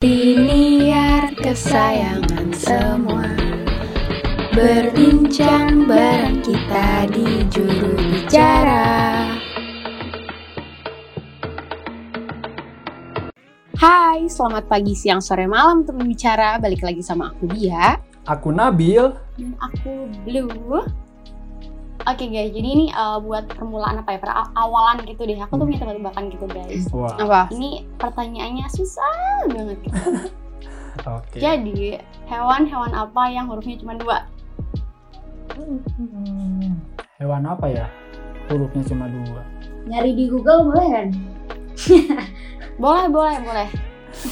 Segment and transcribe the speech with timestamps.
[0.00, 3.36] Siniar kesayangan semua.
[4.56, 9.28] Berbincang bareng kita di juru bicara.
[13.76, 18.00] Hai, selamat pagi, siang, sore, malam teman bicara Balik lagi sama aku Dia.
[18.24, 19.04] Aku Nabil.
[19.36, 20.80] Dan aku Blue
[22.10, 25.62] Oke guys, jadi ini uh, buat permulaan apa ya, per awalan gitu deh Aku tuh
[25.62, 27.40] punya tebak-tebakan gitu guys Wah, Apa?
[27.54, 29.78] Ini pertanyaannya susah banget
[31.06, 31.38] oke.
[31.38, 34.26] Jadi, hewan-hewan apa yang hurufnya cuma dua?
[35.54, 36.82] Hmm,
[37.22, 37.86] Hewan apa ya?
[38.50, 39.46] Hurufnya cuma dua.
[39.86, 41.08] Nyari di Google boleh kan?
[42.80, 43.68] Boleh, boleh, boleh.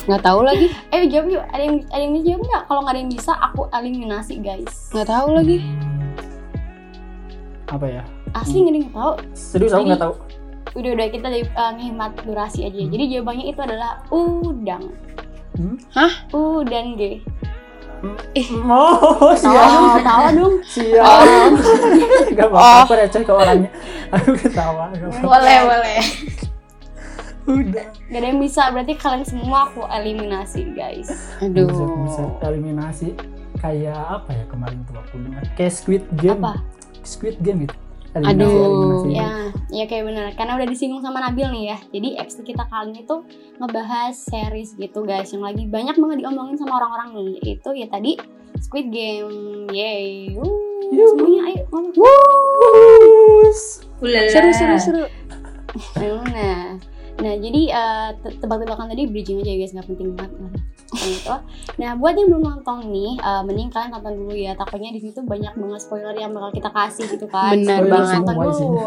[0.09, 0.73] Nggak tahu lagi.
[0.89, 1.45] Eh, jawab yuk.
[1.53, 2.63] Ada yang ada yang bisa jawab nggak?
[2.65, 4.89] Kalau nggak ada yang bisa, aku eliminasi guys.
[4.89, 5.57] Nggak tahu lagi.
[5.61, 5.98] Hmm,
[7.69, 8.03] apa ya?
[8.33, 9.13] Asli nggak tahu.
[9.37, 10.15] Serius aku nggak tahu.
[10.77, 12.77] Udah, udah kita dari uh, ngehemat durasi aja.
[12.77, 12.93] Hmm.
[12.93, 14.85] Jadi jawabannya itu adalah udang.
[15.57, 15.77] Hmm?
[16.37, 17.19] U dan G.
[18.63, 20.07] Oh, Tahu, siap.
[20.07, 20.55] tahu dong.
[20.71, 21.51] Siap.
[22.39, 23.71] Gak apa-apa, aku receh ke orangnya.
[24.15, 24.95] Aku ketawa.
[25.19, 25.99] Boleh, boleh.
[27.49, 27.87] Udah.
[27.91, 28.71] Gak ada yang bisa.
[28.71, 31.11] Berarti kalian semua aku eliminasi guys.
[31.43, 33.09] Bisa, bisa eliminasi
[33.59, 36.39] kayak apa ya kemarin tuh aku dengar kayak Squid Game.
[36.39, 36.63] Apa?
[37.03, 37.77] Squid Game itu.
[38.19, 39.09] Aduh, eliminasi.
[39.15, 39.31] ya,
[39.69, 40.25] ya kayak bener.
[40.35, 41.79] Karena udah disinggung sama Nabil nih ya.
[41.93, 43.23] Jadi episode kita kali ini tuh
[43.61, 47.61] ngebahas series gitu guys, yang lagi banyak banget diomongin sama orang-orang nih.
[47.61, 48.17] Itu ya tadi
[48.59, 51.09] Squid Game, yay, Yuh.
[51.15, 51.95] semuanya ayo ngomong.
[54.03, 55.05] Seru, seru, seru.
[56.33, 56.81] Nah,
[57.19, 60.33] nah jadi eh, te- tebak-tebakan tadi bridging aja ya guys, nggak penting banget.
[60.39, 60.53] Nah,
[61.05, 61.35] gitu.
[61.79, 64.53] Nah, buat yang belum nonton nih, eh, mending kalian tonton dulu ya.
[64.55, 67.59] Takutnya di situ banyak banget spoiler yang bakal kita kasih gitu kan.
[67.59, 68.17] Bener Spoiler banget.
[68.23, 68.87] Nonton dulu.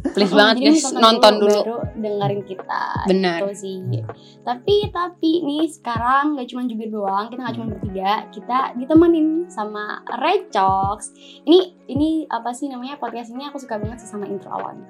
[0.00, 1.60] Please Oh, banget jadi guys, nonton dulu.
[1.60, 3.38] baru dengerin kita Benar.
[3.44, 3.76] gitu sih
[4.40, 10.00] tapi tapi nih sekarang gak cuma jubir doang kita gak cuma bertiga kita ditemenin sama
[10.08, 11.12] Recox
[11.44, 14.88] ini ini apa sih namanya podcast ini aku suka banget sih sama intro awalnya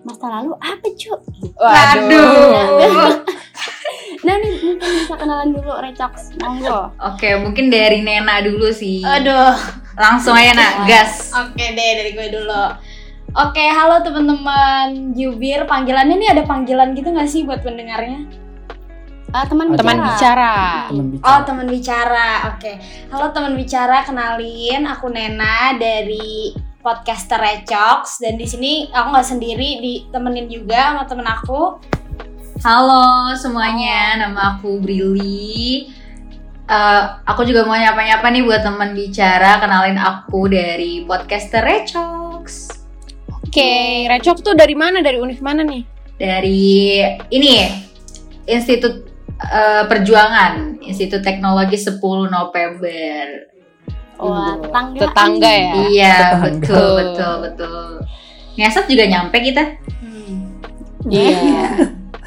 [0.00, 1.20] masa lalu apa cuk
[1.54, 3.20] Waduh.
[4.24, 9.00] nah nih mungkin bisa kenalan dulu Recox monggo Oke, mungkin dari Nena dulu sih.
[9.00, 9.56] Aduh.
[9.96, 10.72] Langsung aja, Nak.
[10.84, 11.32] Gas.
[11.34, 12.64] Oke deh dari gue dulu.
[13.30, 15.64] Oke, halo teman-teman Jubir.
[15.64, 18.24] Panggilannya nih ada panggilan gitu gak sih buat pendengarnya?
[19.30, 19.78] Ah, teman Ada.
[19.78, 20.54] Teman bicara.
[20.88, 21.44] Teman Oh, bicara.
[21.44, 22.28] teman bicara.
[22.50, 22.72] Oke.
[23.06, 29.70] Halo teman bicara, kenalin aku Nena dari podcaster Recox dan di sini aku nggak sendiri,
[29.84, 31.76] ditemenin juga sama temen aku.
[32.60, 35.88] Halo semuanya, nama aku Brili.
[36.70, 42.72] Eh, aku juga mau nyapa-nyapa nih buat teman bicara, kenalin aku dari podcaster Recox.
[43.44, 45.04] Oke, Recok tuh dari mana?
[45.04, 45.84] Dari univ mana nih?
[46.16, 47.00] Dari
[47.32, 47.52] ini
[48.48, 49.04] Institut
[49.36, 53.49] eh, Perjuangan, Institut Teknologi 10 November.
[54.22, 55.72] Wah Aduh, tetangga tetangga ya.
[55.82, 56.44] Iya, Tetangga.
[56.44, 57.80] betul, betul, betul.
[58.54, 59.62] Ngesot juga nyampe kita.
[61.06, 61.36] Iya.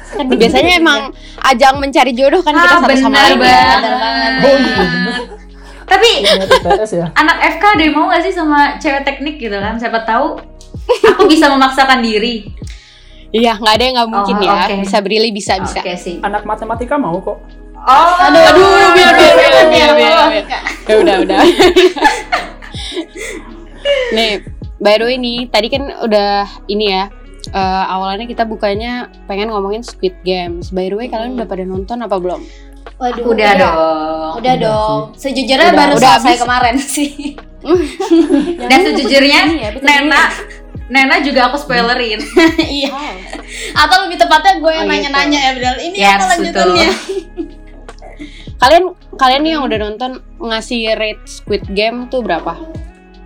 [0.04, 1.00] Kan Biasanya emang
[1.42, 3.38] ajang mencari jodoh kan kita Ah, satu sama bener lain.
[3.40, 3.80] banget.
[3.82, 3.98] ya.
[4.42, 5.14] Oh iya bener.
[5.84, 6.10] Tapi
[6.92, 7.06] ya.
[7.14, 9.74] anak FK ada yang mau gak sih sama cewek teknik gitu kan?
[9.74, 10.38] Siapa tahu
[11.06, 12.46] aku bisa memaksakan diri.
[13.30, 14.78] Iya, nggak ada yang nggak mungkin Oh, ya.
[14.78, 15.82] Bisa Brili, bisa, bisa.
[15.98, 16.22] Sih.
[16.22, 17.42] Anak matematika mau kok.
[17.84, 18.64] Oh, Aduh, aduh,
[18.96, 20.16] biar, biar, biar, biar, biar, biar.
[20.84, 21.40] Ya udah, udah.
[24.16, 24.32] nih,
[24.78, 27.04] by the way nih, tadi kan udah ini ya.
[27.46, 30.72] eh, awalannya kita bukanya pengen ngomongin Squid Games.
[30.72, 32.40] By the way, kalian udah pada nonton apa belum?
[32.96, 33.58] Waduh, udah iya.
[33.58, 33.76] dong.
[33.76, 34.98] Udah Udah dong.
[35.14, 35.76] Sejujurnya Udah.
[35.76, 36.40] baru Udah selesai habis.
[36.40, 37.10] kemarin sih.
[38.70, 40.22] Dan sejujurnya, ya, Nena,
[40.86, 42.20] Nena juga aku spoilerin.
[42.80, 42.88] iya.
[42.88, 43.12] Wow.
[43.76, 44.96] Atau lebih tepatnya gue yang Oh, gitu.
[45.04, 45.76] nanya-nanya ya, Bel.
[45.82, 46.88] Ini Yes, apa lanjutannya?
[48.56, 48.84] Kalian
[49.14, 52.56] kalian nih yang udah nonton ngasih rate Squid Game tuh berapa?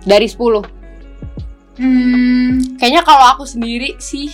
[0.01, 0.63] Dari 10.
[1.75, 4.27] Hmm, Kayaknya kalau aku sendiri sih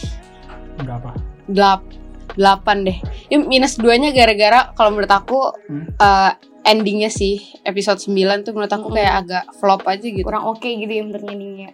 [0.75, 1.11] Enggak apa.
[1.47, 2.41] 8 8
[2.83, 2.97] deh.
[3.27, 5.85] Ya, minus 2-nya gara-gara kalau menurut aku Hmm.
[5.95, 6.31] eh,
[6.65, 8.11] endingnya sih episode 9
[8.41, 8.97] tuh menurut aku Mm-mm.
[8.97, 10.25] kayak agak flop aja gitu.
[10.25, 11.69] kurang oke gitu ya menurut endingnya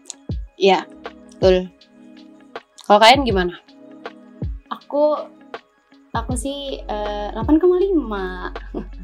[0.53, 0.83] Iya,
[1.33, 1.71] betul.
[2.83, 3.55] Kalau kalian gimana?
[4.69, 5.15] aku
[6.11, 9.00] aku sih eh, 8,5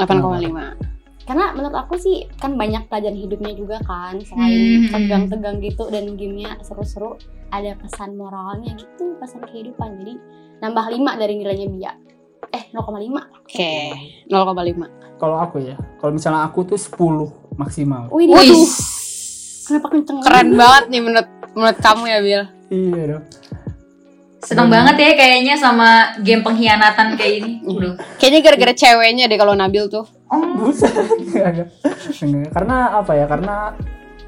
[0.00, 0.76] 8,5.
[1.22, 4.50] karena menurut aku sih kan banyak pelajaran hidupnya juga kan selain
[4.82, 4.90] Hmm.
[4.90, 7.14] tegang-tegang gitu dan gamenya seru-seru
[7.48, 10.14] ada pesan moralnya gitu pesan kehidupan jadi
[10.58, 11.92] nambah 5 dari nilainya Bia
[12.50, 13.70] eh 0,5 Oke,
[14.26, 14.90] 0,5.
[15.16, 18.08] Kalau aku ya, kalau misalnya aku tuh 10 maksimal.
[18.10, 18.64] Wih, Waduh,
[19.62, 22.42] kenapa kenceng keren banget nih menurut menurut kamu ya, Bil.
[22.70, 23.24] Iya dong.
[24.40, 24.74] Seneng Hmm.
[24.80, 25.88] banget ya kayaknya sama
[26.24, 27.52] game pengkhianatan kayak ini.
[27.62, 27.92] Udah.
[28.16, 30.08] Kayaknya gara-gara ceweknya deh kalau Nabil tuh.
[30.32, 30.40] Oh.
[30.56, 30.90] Buset.
[32.56, 33.28] Karena apa ya?
[33.28, 33.76] Karena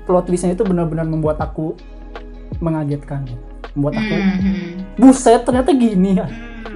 [0.04, 1.72] plot twistnya itu benar-benar membuat aku
[2.60, 3.24] mengagetkan.
[3.72, 5.00] Membuat aku Mhm.
[5.00, 6.28] buset ternyata gini ya.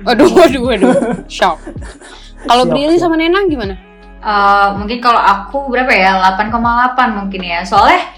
[0.02, 0.94] Waduh, waduh, waduh.
[1.28, 1.60] Shock.
[2.48, 3.74] Kalau Brili sama Nena gimana?
[4.16, 8.10] Eh, mungkin kalau aku berapa ya 8,8 mungkin ya soalnya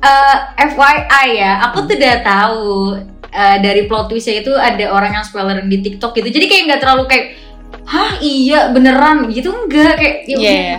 [0.00, 2.96] eh, FYI ya aku udah tahu
[3.30, 6.80] eh, dari plot twistnya itu ada orang yang spoilerin di TikTok gitu jadi kayak nggak
[6.82, 7.26] terlalu kayak
[7.86, 10.50] hah iya beneran gitu enggak kayak ya Iya, udah.
[10.58, 10.78] iya.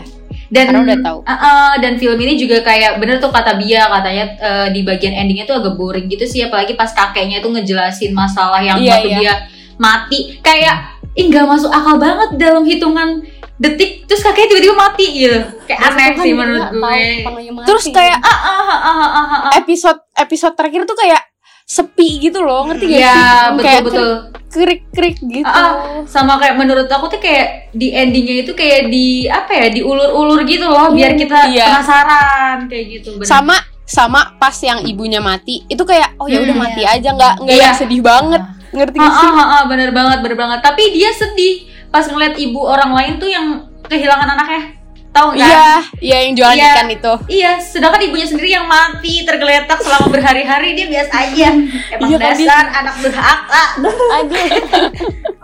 [0.51, 1.19] dan Karena udah tahu.
[1.24, 5.15] Uh, uh, dan film ini juga kayak bener tuh kata Bia katanya uh, di bagian
[5.15, 9.07] endingnya tuh agak boring gitu sih apalagi pas kakeknya tuh ngejelasin masalah yang Iya, waktu
[9.07, 9.18] iya.
[9.18, 9.33] dia
[9.80, 13.24] mati kayak nggak masuk akal banget dalam hitungan
[13.56, 17.63] detik terus kakeknya tiba-tiba mati gitu kayak aneh sih menurut gue.
[17.63, 19.51] Terus kayak ah ah ah ah ah ah, ah.
[19.56, 21.31] episode episode terakhir tuh kayak
[21.71, 23.23] sepi gitu loh, ngerti gak Iya sih?
[23.50, 24.09] betul Kayak betul
[24.51, 25.47] Krik-krik gitu.
[25.47, 25.71] Ah,
[26.03, 30.68] sama kayak menurut aku tuh kayak di endingnya itu kayak di apa ya diulur-ulur gitu
[30.68, 31.71] loh biar kita Iya.
[31.71, 33.23] penasaran kayak gitu bener.
[33.25, 37.33] Sama sama pas yang ibunya mati itu kayak oh ya udah Hmm, mati aja nggak
[37.39, 37.63] nggak Iya.
[37.65, 38.41] yang sedih banget
[38.71, 39.27] ngerti Ah, gak sih?
[39.29, 40.59] ah, ah, ah, bener banget, bener banget.
[40.59, 41.56] Tapi dia sedih
[41.88, 43.45] pas ngeliat ibu orang lain tuh yang
[43.85, 44.81] kehilangan anaknya.
[45.12, 45.44] Tahu nggak?
[45.44, 45.68] Iya,
[46.00, 46.72] iya yang jualan Iya.
[46.72, 47.13] ikan itu.
[47.28, 51.48] Iya, sedangkan ibunya sendiri yang mati tergeletak selama berhari-hari dia biasa aja.
[52.00, 53.63] Emang Iya, kan, dasar anak durhaka.
[54.16, 54.48] aduh.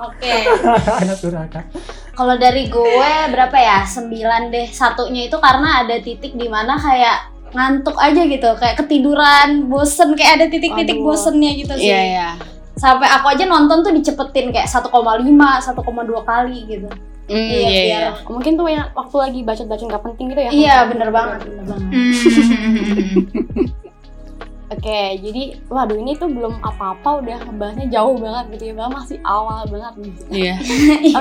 [0.08, 0.34] Oke.
[1.04, 1.62] Anak durhaka.
[2.16, 3.84] Kalau dari gue berapa ya?
[3.84, 4.08] 9
[4.50, 4.68] deh.
[4.72, 10.40] Satunya itu karena ada titik di mana kayak ngantuk aja gitu, kayak ketiduran, bosen kayak
[10.40, 11.92] ada titik-titik bosennya gitu sih.
[11.92, 12.30] Iya, iya.
[12.78, 14.94] Sampai aku aja nonton tuh dicepetin kayak 1,5,
[15.60, 15.76] 1,2
[16.24, 16.88] kali gitu.
[17.28, 18.10] Hmm, Iya, iya, biar iya.
[18.24, 20.52] Mungkin tuh yang waktu lagi bacot-bacot nggak penting gitu ya.
[20.52, 21.90] Iya, bener banget, bener banget.
[21.92, 22.14] Hmm.
[24.68, 29.64] Oke, jadi waduh ini tuh belum apa-apa udah ngebahasnya jauh banget gitu ya, masih awal
[29.72, 30.14] banget nih.
[30.44, 30.56] Iya.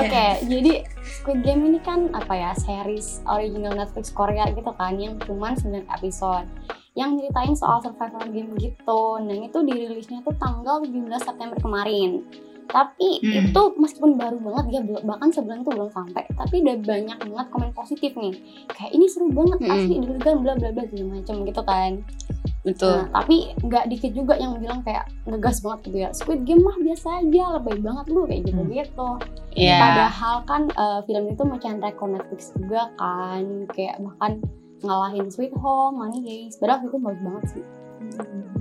[0.03, 5.15] Oke, jadi Squid Game ini kan apa ya, series original Netflix Korea gitu kan yang
[5.23, 6.43] cuman 9 episode
[6.91, 9.21] yang nyeritain soal survival game gitu.
[9.23, 12.27] Dan itu dirilisnya tuh tanggal 17 September kemarin.
[12.67, 13.47] Tapi Hmm.
[13.47, 17.71] itu meskipun baru banget ya bahkan sebulan tuh belum sampai, tapi udah banyak banget komen
[17.71, 18.35] positif nih.
[18.69, 19.69] Kayak ini seru banget Hmm.
[19.71, 21.91] pasti deg-degan bla bla bla segala macam gitu kan.
[22.67, 22.99] Betul.
[22.99, 26.09] Nah, tapi nggak dikit juga yang bilang kayak ngegas banget gitu ya.
[26.11, 29.09] Squid Game mah biasa aja, lebay banget lu kayak gitu gitu.
[29.55, 29.79] Iya.
[29.79, 34.43] Padahal kan eh, film itu macan rekor Netflix juga kan, kayak bahkan
[34.83, 36.59] ngalahin Sweet Home, Money Heist.
[36.59, 37.63] Padahal itu bagus banget sih.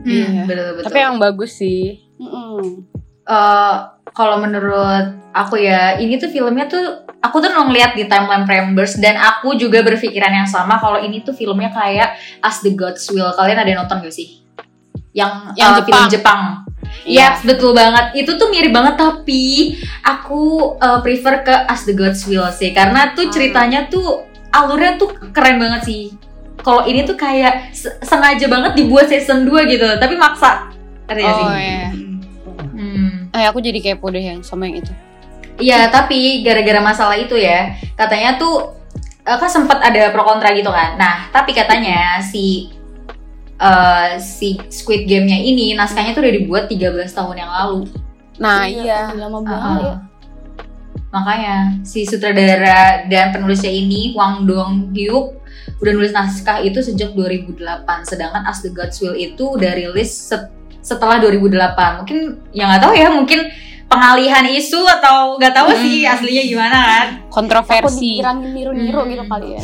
[0.06, 0.26] Iya.
[0.31, 0.85] Hmm, betul betul.
[0.87, 1.82] Tapi emang bagus sih.
[2.23, 2.87] Mm-mm.
[3.26, 3.76] Eh,
[4.16, 6.80] kalau menurut aku ya ini tuh filmnya tuh
[7.18, 11.30] aku tuh ngeliat di timeline Prambors dan aku juga berpikiran yang sama kalau ini tuh
[11.30, 14.40] filmnya kayak As the Gods Will kalian ada yang nonton gak sih
[15.12, 16.08] yang, Yang eh, film Jepang.
[16.10, 16.42] Jepang
[17.02, 17.34] Iya.
[17.34, 20.42] Iya betul banget itu tuh mirip banget tapi aku
[20.78, 23.30] eh, prefer ke As the Gods Will sih karena tuh Ah.
[23.30, 26.02] ceritanya tuh alurnya tuh keren banget sih
[26.58, 30.70] kalau ini tuh kayak se- sengaja banget dibuat season 2 gitu tapi maksa
[31.06, 31.44] Ngerti gak sih?
[31.44, 31.86] Oh iya.
[33.37, 34.93] Eh aku jadi kepo deh yang sama yang itu.
[35.56, 38.77] Iya, tapi gara-gara masalah itu ya, katanya tuh
[39.25, 40.97] eh, kan sempat ada pro kontra gitu kan.
[40.97, 42.73] Nah, tapi katanya si
[43.56, 47.88] eh, si Squid Game-nya ini naskahnya tuh udah dibuat 13 tahun yang lalu.
[48.37, 49.12] Nah, iya.
[49.12, 49.44] udah lama Uh-uh.
[49.44, 49.97] banget ya.
[51.12, 55.41] Makanya si sutradara dan penulisnya ini Wang Dong Hyuk
[55.81, 60.55] udah nulis naskah itu sejak 2008, sedangkan As the Gods Will itu udah rilis set-
[60.87, 61.99] setelah 2008.
[61.99, 62.19] Mungkin
[62.55, 63.40] ya nggak tahu ya, mungkin
[63.87, 66.14] pengalihan isu atau nggak tahu sih Hmm.
[66.14, 67.07] aslinya gimana kan.
[67.26, 68.23] Kontroversi.
[68.23, 69.11] dikira niru-niru Hmm.
[69.11, 69.61] gitu kali ya.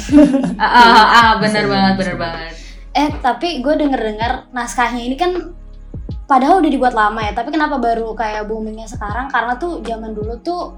[0.59, 2.53] Ah, ah, ah, ah, bener banget, bener banget.
[2.93, 5.33] Eh, tapi gue denger-dengar naskahnya ini kan
[6.23, 9.27] padahal udah dibuat lama ya, tapi kenapa baru kayak boomingnya sekarang?
[9.27, 10.75] Karena tuh zaman dulu tuh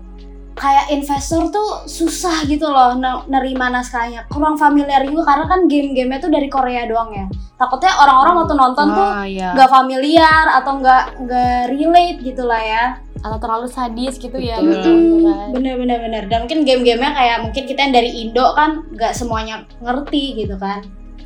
[0.55, 4.25] kayak investor tuh susah gitu loh ne- nerima naskahnya.
[4.27, 7.27] Kurang familiar juga karena kan game-gamenya tuh dari Korea doang ya.
[7.55, 9.51] Takutnya orang-orang waktu nonton tuh Ah, iya.
[9.53, 12.85] nggak familiar atau nggak nggak relate gitu lah ya.
[13.19, 14.59] Atau terlalu sadis gitu ya.
[14.59, 14.95] Betul.
[14.95, 15.47] gitu kan.
[15.53, 16.23] Bener bener bener.
[16.27, 20.83] Dan mungkin game-gamenya kayak mungkin kita yang dari Indo kan nggak semuanya ngerti gitu kan.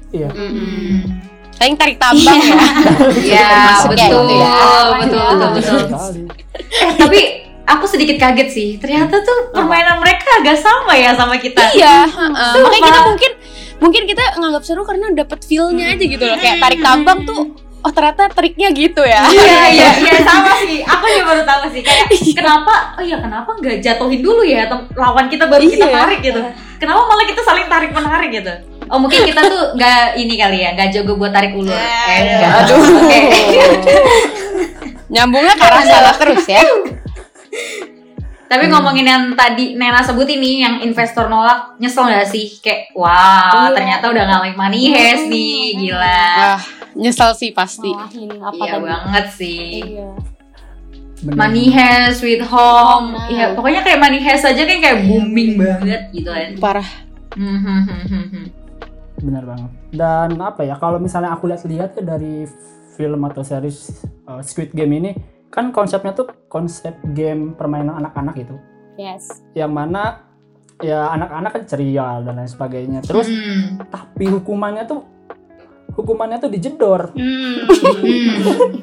[0.08, 0.30] Iya.
[0.30, 1.20] Mm-mm.
[1.54, 2.54] Paling tarik tambang ya.
[3.34, 4.54] Ya, Masuk ya betul, ya.
[4.94, 6.12] betul, betul, betul.
[6.54, 7.20] Eh, tapi
[7.68, 8.68] aku sedikit kaget sih.
[8.80, 11.60] Ternyata tuh permainan mereka agak sama ya sama kita.
[11.76, 12.08] iya.
[12.08, 12.54] heeh.
[12.64, 13.32] makanya kita mungkin
[13.78, 16.36] mungkin kita nganggap seru karena dapet feel-nya aja gitu loh.
[16.36, 17.42] Kayak tarik tambang tuh
[17.78, 19.22] oh ternyata triknya gitu ya.
[19.30, 20.82] Iya, iya, iya sama sih.
[20.82, 22.04] Aku juga baru tahu sih kayak
[22.42, 22.74] kenapa?
[22.98, 24.66] Oh iya, kenapa nggak jatuhin dulu ya
[24.98, 25.94] lawan kita baru kita Iya.
[25.94, 26.40] tarik gitu.
[26.78, 28.54] Kenapa malah kita saling tarik menarik gitu?
[28.88, 31.70] Oh mungkin kita tuh nggak ini kali ya, nggak jago buat tarik ulur.
[31.70, 32.50] Eh, enggak.
[32.66, 32.80] Aduh.
[32.98, 33.20] Oke.
[35.08, 36.60] Nyambungnya arah salah terus ya.
[38.48, 42.56] Tapi ngomongin yang tadi Nena sebut ini yang investor nolak, nyesel gak sih?
[42.58, 43.76] Kayak wow, Iya.
[43.76, 46.24] ternyata udah ngalahin money heist Hmm, nih, gila.
[46.34, 46.62] Wah,
[46.94, 47.92] nyesel sih pasti.
[47.92, 48.84] Apa Iya tadi?
[48.84, 49.68] banget sih.
[49.84, 50.08] Iya.
[51.18, 51.36] Bener.
[51.36, 53.28] Money heist, sweet home, Nah.
[53.28, 56.48] Iya, pokoknya kayak money heist aja kan kayak booming banget gitu kan.
[56.56, 56.88] Parah.
[57.30, 58.46] Hmm, hmm, hmm, hmm, hmm.
[59.18, 62.46] benar banget dan apa ya kalau misalnya aku lihat-lihat ya dari
[62.94, 65.10] film atau series uh, Squid Game ini
[65.48, 68.56] kan konsepnya tuh konsep game permainan anak-anak gitu
[68.94, 69.30] Yes.
[69.52, 70.26] yang mana
[70.78, 73.78] ya anak-anak kan ceria dan lain sebagainya terus Hmm.
[73.86, 75.06] tapi hukumannya tuh
[75.92, 77.66] hukumannya tuh dijedor Hmm.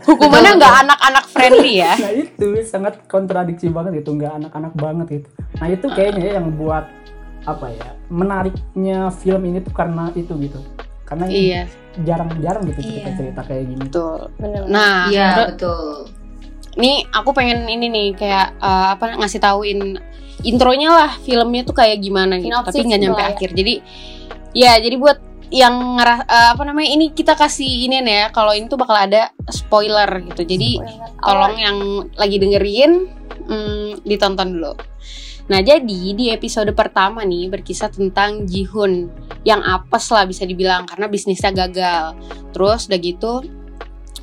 [0.00, 1.92] Hukumannya nggak anak-anak friendly ya.
[1.98, 5.28] nah itu sangat kontradiksi banget gitu nggak anak-anak banget gitu
[5.58, 6.84] nah itu kayaknya ya yang buat
[7.44, 10.60] apa ya menariknya film ini tuh karena itu gitu
[11.08, 11.62] karena ini Iya,
[12.04, 12.88] jarang-jarang gitu Iya.
[12.92, 14.18] cerita-cerita kayak gini betul.
[14.36, 14.62] Bener.
[14.68, 16.12] Nah, Iya, betul.
[16.78, 19.98] nih aku pengen ini nih kayak eh, apa ngasih tauin
[20.46, 23.34] intronya lah filmnya tuh kayak gimana gitu Sinopsis tapi nggak nyampe lah ya.
[23.34, 23.74] akhir jadi
[24.54, 25.18] ya jadi buat
[25.50, 28.94] yang ngeras eh, apa namanya ini kita kasih ini nih ya kalau ini tuh bakal
[28.94, 30.78] ada spoiler gitu jadi
[31.18, 31.76] tolong yang
[32.14, 33.08] lagi dengerin
[33.48, 34.72] hmm, ditonton dulu.
[35.48, 39.08] Nah jadi di episode pertama nih berkisah tentang Jihun
[39.48, 42.16] yang apes lah bisa dibilang karena bisnisnya gagal.
[42.52, 43.32] Terus udah gitu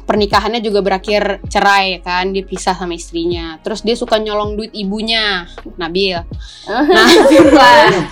[0.06, 3.58] pernikahannya juga berakhir cerai kan dia pisah sama istrinya.
[3.66, 6.22] Terus dia suka nyolong duit ibunya Nabil.
[6.70, 7.10] Nah.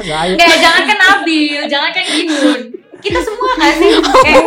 [0.02, 0.34] Gaya.
[0.34, 2.62] Nggak, jangan kan Nabil, jangan kan Gihun.
[3.04, 3.94] Kita semua gak sih?
[4.24, 4.40] Eh,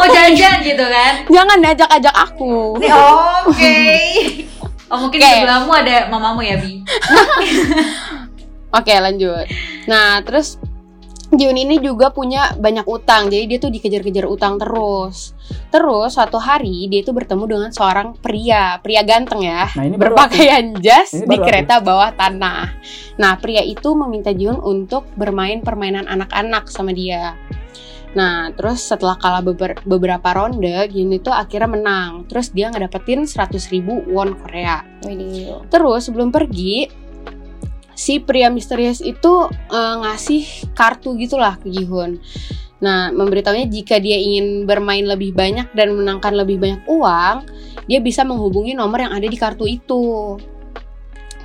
[0.00, 1.12] mau jajan gitu kan?
[1.28, 2.80] jangan ajak-ajak aku.
[2.80, 3.78] Nih, Oke.
[4.94, 5.26] Oh mungkin Oke.
[5.26, 6.86] sebelahmu ada mamamu ya Bi?
[8.78, 9.46] Oke lanjut.
[9.90, 10.54] Nah terus
[11.34, 15.34] Jiun ini juga punya banyak utang, jadi dia tuh dikejar-kejar utang terus.
[15.66, 20.02] Terus suatu hari dia tuh bertemu dengan seorang pria, pria ganteng ya, Nah ini aku.
[20.06, 21.46] berpakaian jas Ini di baru aku.
[21.50, 22.78] kereta bawah tanah.
[23.18, 27.34] Nah pria itu meminta Jiun untuk bermain permainan anak-anak sama dia.
[28.14, 32.26] Nah terus setelah kalah beber- beberapa ronde, Jiun itu akhirnya menang.
[32.30, 34.86] Terus dia ngedapetin 100.000 ribu won Korea.
[35.02, 35.66] Widih.
[35.68, 36.88] Terus sebelum pergi,
[37.94, 42.22] si pria misterius itu eh, ngasih kartu gitulah ke Jihun.
[42.82, 47.48] Nah, memberitahunya jika dia ingin bermain lebih banyak dan menangkan lebih banyak uang,
[47.88, 50.36] dia bisa menghubungi nomor yang ada di kartu itu.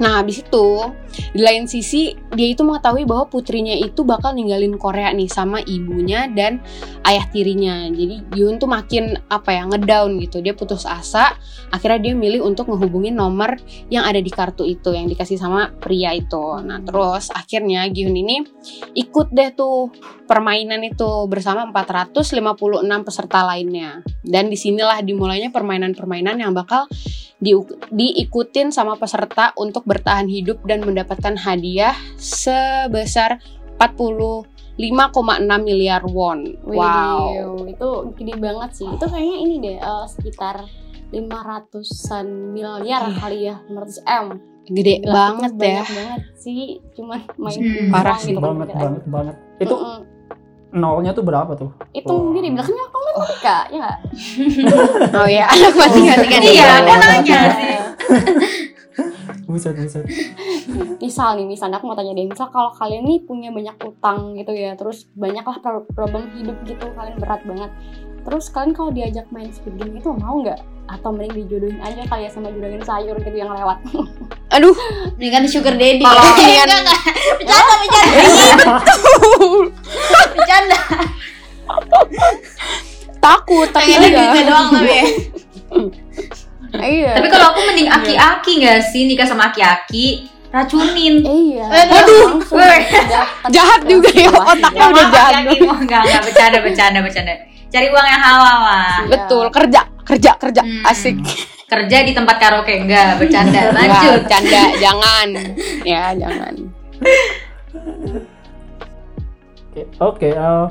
[0.03, 0.67] Nah, habis itu,
[1.09, 6.29] di lain sisi, dia itu mengetahui bahwa putrinya itu bakal ninggalin Korea nih sama ibunya
[6.31, 6.61] dan
[7.05, 7.87] ayah tirinya.
[7.89, 10.39] Jadi, Jihun tuh makin apa ya, ngedown gitu.
[10.39, 11.35] Dia putus asa,
[11.73, 13.57] akhirnya dia milih untuk menghubungi nomor
[13.89, 16.61] yang ada di kartu itu yang dikasih sama pria itu.
[16.61, 18.45] Nah, terus akhirnya Gihun ini
[18.93, 19.93] ikut deh tuh
[20.29, 24.05] permainan itu bersama 456 peserta lainnya.
[24.21, 26.85] Dan di sinilah dimulainya permainan-permainan yang bakal
[27.39, 30.98] di- diikutin sama peserta untuk bertahan hidup dan mendapatkan
[31.37, 33.39] hadiah sebesar
[33.77, 34.79] 45,6
[35.59, 36.57] miliar won.
[36.63, 37.59] Wow.
[37.59, 38.87] Widih, itu gede banget sih.
[38.87, 40.63] Itu kayaknya ini deh eh, sekitar
[41.09, 44.25] 500-an miliar kali ya, 500 M.
[44.65, 45.57] Gede Gila, banget ya.
[45.57, 46.61] banyak banget sih,
[46.93, 48.83] cuman main Hmm, parah doang sih, gitu kan banget pikiran.
[48.85, 49.99] banget banget itu Mm-mm.
[50.71, 52.21] nolnya tuh berapa tuh Itu Wah.
[52.29, 53.97] sendiri belakangnya aku matematika, ya nggak?
[55.17, 56.37] Oh ya, anak matematika.
[56.37, 56.69] Iya, Iya.
[56.85, 57.77] nanya sih.
[59.49, 60.05] buset buset
[60.97, 64.51] misal nih misalnya aku mau tanya deh misal kalau kalian nih punya banyak utang gitu
[64.51, 67.71] ya terus banyaklah pro- problem hidup gitu kalian berat banget
[68.19, 72.25] terus kalian kalau diajak main speed game itu mau nggak atau mending dijodohin aja kali
[72.25, 73.77] ya sama juragan sayur gitu yang lewat
[74.49, 74.73] Aduh,
[75.15, 76.01] Ini kan sugar daddy.
[76.01, 76.33] Kalau ya.
[76.33, 76.99] kalian- Enggak, enggak.
[77.37, 77.75] Bercanda,
[78.17, 78.65] bercanda.
[80.33, 80.79] Bercanda.
[83.19, 84.09] takut tapi gitu
[84.41, 85.05] doang tapi ya.
[86.81, 90.25] iya Tapi kalau aku mending aki-aki gak sih nikah sama aki-aki?
[90.49, 91.21] Racunin.
[91.21, 92.81] iya Aduh, weh.
[92.89, 97.33] udah Jahat juga ya, kelas otaknya udah jahat mau enggak enggak bercanda bercanda bercanda.
[97.69, 98.93] Cari uang yang halal lah.
[99.05, 99.09] Iya.
[99.13, 100.61] Betul, kerja, kerja, kerja.
[100.65, 100.89] Hmm.
[100.89, 101.21] Asik.
[101.69, 103.69] Kerja di tempat karaoke enggak bercanda.
[103.69, 104.21] Enggak, Lanjut.
[104.25, 105.27] canda, jangan.
[105.85, 106.53] Ya, jangan.
[109.69, 110.29] Oke, oke.
[110.33, 110.65] eh,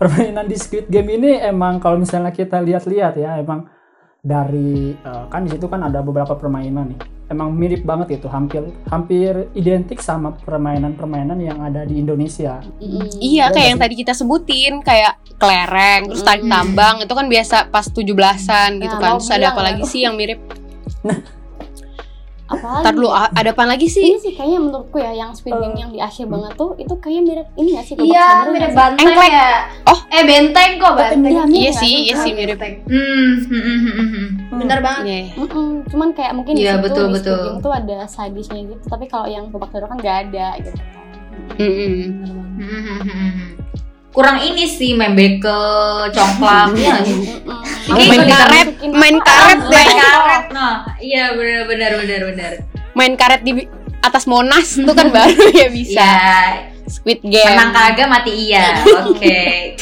[0.00, 3.68] permainan di Squid Game ini emang kalau misalnya kita lihat-lihat ya, emang
[4.20, 7.00] dari eh, kan di situ kan ada beberapa permainan nih.
[7.28, 12.56] Emang mirip banget itu, hampir hampir identik sama permainan-permainan yang ada di Indonesia.
[12.80, 13.04] Mm-mm.
[13.20, 13.84] Iya, Iya kayak yang sih?
[13.84, 16.50] tadi kita sebutin, kayak kelereng, terus tarik Mm.
[16.50, 19.10] tambang, itu kan biasa pas 17-an gitu Nah, kan.
[19.12, 20.40] mau Terus ada apa lagi sih yang mirip?
[22.48, 23.28] Apalagi Ntar dulu, ya?
[23.30, 24.04] ada apa lagi sih?
[24.06, 27.22] ini sih kayaknya menurutku ya yang speed game yang di akhir banget tuh itu kayaknya
[27.22, 29.30] mirip ini gak sih Iya, mirip banteng Engklek.
[29.30, 29.52] ya.
[29.84, 29.98] Oh.
[30.08, 31.20] eh benteng kok banteng.
[31.22, 32.56] Iya, mirip Iya sih, iya sih mirip.
[32.58, 34.26] Hmm, hmm, hmm, hmm, hmm.
[34.58, 35.20] bener banget Iya.
[35.36, 37.36] Mm-mm, cuman kayak mungkin Iya, di situ betul, di betul.
[37.36, 40.96] Squid Game tuh ada sadisnya gitu tapi kalau yang babak kan nggak ada gitu kan
[41.58, 42.02] Mm-mm.
[42.18, 43.67] Bener banget.
[44.08, 45.62] Kurang ini sih main bekel,
[46.10, 46.72] congklak?
[46.76, 47.92] Mm-mm.
[47.92, 52.52] Oke, main karet, main karet Main karet, nah, iya benar benar benar benar.
[52.92, 56.00] Main karet di atas Monas tuh kan baru ya bisa.
[56.00, 57.52] Ya, Squid Game.
[57.52, 58.80] menang kagak mati iya.
[59.04, 59.76] Oke.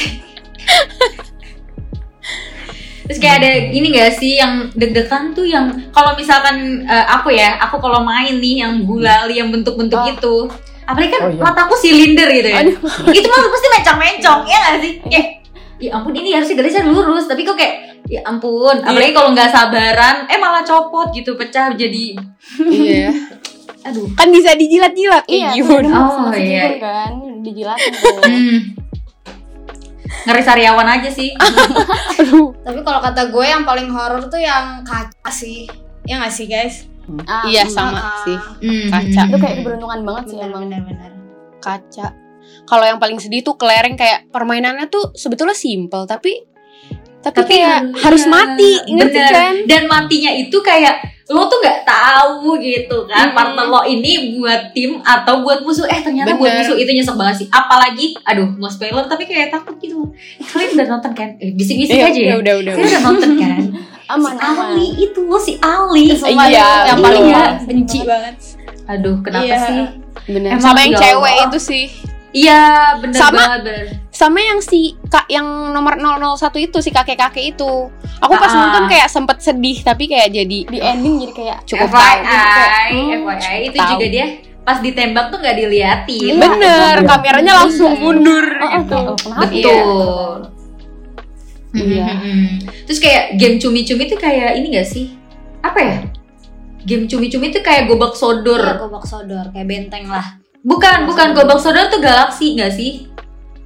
[3.07, 7.55] Terus kayak ada ini gak sih yang deg-degan tuh yang kalau misalkan eh, aku ya,
[7.63, 10.11] aku kalau main nih yang gulali yang bentuk-bentuk Oh.
[10.11, 10.37] itu,
[10.87, 11.43] apalagi kan Oh, iya.
[11.43, 12.63] mataku silinder gitu ya.
[13.19, 14.93] itu mah pasti mencong-mencong, ya gak sih?
[15.03, 15.27] Kayak
[15.77, 17.75] ya ampun ini harusnya garisnya lurus, tapi kok kayak
[18.07, 22.15] ya ampun, apalagi kalau nggak sabaran, eh malah copot gitu, pecah jadi
[22.87, 23.11] Iya.
[23.87, 24.07] aduh.
[24.15, 25.63] Kan bisa dijilat-jilat iya ada
[25.93, 26.63] Oh, iya.
[26.67, 28.59] Gihun kan dijilatin tuh Hmm.
[30.27, 31.31] Ngeri sariawan aja sih.
[31.35, 32.51] Aduh.
[32.63, 35.67] tapi kalau kata gue yang paling horor tuh yang kaca sih
[36.03, 36.87] ya nggak sih guys
[37.27, 37.73] Ah, Iya mm.
[37.73, 38.39] sama Ah, sih.
[38.63, 38.89] Hmm.
[38.91, 39.23] Kaca.
[39.31, 41.11] itu kayak keberuntungan banget sih emang bener bener
[41.59, 42.07] Kaca.
[42.67, 46.47] Kalau yang paling sedih tuh kelereng kayak permainannya tuh sebetulnya simple tapi
[47.27, 49.33] tapi, Tapi kayak iya, harus mati, ngerti bener.
[49.35, 49.55] kan?
[49.67, 50.95] Dan matinya itu kayak
[51.27, 53.35] lo tuh nggak tahu gitu kan, Mm-mm.
[53.35, 55.83] partner lo ini buat tim atau buat musuh.
[55.85, 56.63] Eh ternyata buat Bener.
[56.63, 57.49] musuh itu nyesek banget sih.
[57.51, 60.07] Apalagi, aduh mau spoiler tapi kayak takut gitu.
[60.41, 61.35] Kalian udah nonton kan?
[61.37, 62.23] Eh bisik-bisik Iya, aja ya.
[62.23, 62.73] udah udah udah.
[62.79, 63.61] Kalian udah nonton kan?
[64.07, 66.05] aman si aman Ali itu si Ali.
[66.15, 67.45] Sumpah Iya, yang paling iya.
[67.59, 68.35] benci banget
[68.87, 69.59] Aduh kenapa Iya.
[69.67, 69.83] sih?
[70.31, 70.51] Bener.
[70.55, 71.85] Emang Sama yang ya cewek itu sih.
[72.31, 72.61] Iya
[73.03, 73.87] bener Sama- banget bener.
[74.17, 77.73] Sama yang si kak yang nomor 001 itu si kakek-kakek itu.
[78.17, 78.57] Aku pas Ah.
[78.59, 82.25] nonton kayak sempet sedih tapi kayak jadi di ending jadi kayak cukup FYI, tahu.
[82.25, 83.91] kayak, hmm, FYI itu tahu.
[83.93, 84.27] juga dia
[84.65, 86.23] pas ditembak tuh nggak diliatin.
[86.27, 86.57] Iya, Bener,
[86.97, 86.97] bener.
[87.05, 88.01] kameranya langsung Iya.
[88.01, 88.97] mundur oh, oh, gitu.
[88.97, 90.37] oh, Betul.
[91.77, 92.09] Iya.
[92.09, 92.49] Hmm.
[92.89, 95.13] Terus kayak game cumi-cumi tuh kayak ini gak sih?
[95.61, 95.97] Apa ya?
[96.83, 98.65] Game cumi-cumi tuh kayak gobak sodor.
[98.65, 103.13] Iya, gobak sodor kayak benteng lah Bukan, bukan gobak sodor tuh galaksi gak sih?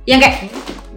[0.04, 0.36] Yang kayak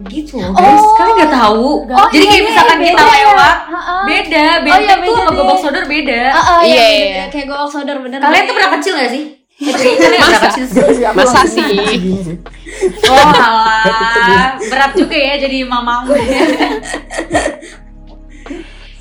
[0.04, 0.74] gitu loh, guys.
[0.76, 0.94] Oh.
[0.96, 1.66] Kalian gak tahu.
[1.86, 3.12] Oh, Jadi iya, kayak iya, misalkan beda kita ya.
[3.14, 4.02] lewat, Heeh.
[4.04, 4.44] beda.
[4.44, 5.36] Oh, Benteng iya, tuh beda sama deh.
[5.38, 6.20] gobak sodor beda.
[6.26, 6.98] Ah, ah, Iya, iya, iya.
[6.98, 7.24] beda.
[7.30, 9.24] kayak gobak sodor bener Kalian tuh pernah kecil gak sih?
[9.54, 10.50] Masa?
[11.14, 11.62] Masa sih?
[11.62, 12.36] sih.
[13.06, 16.10] Oh alah, berat juga ya jadi mamamu.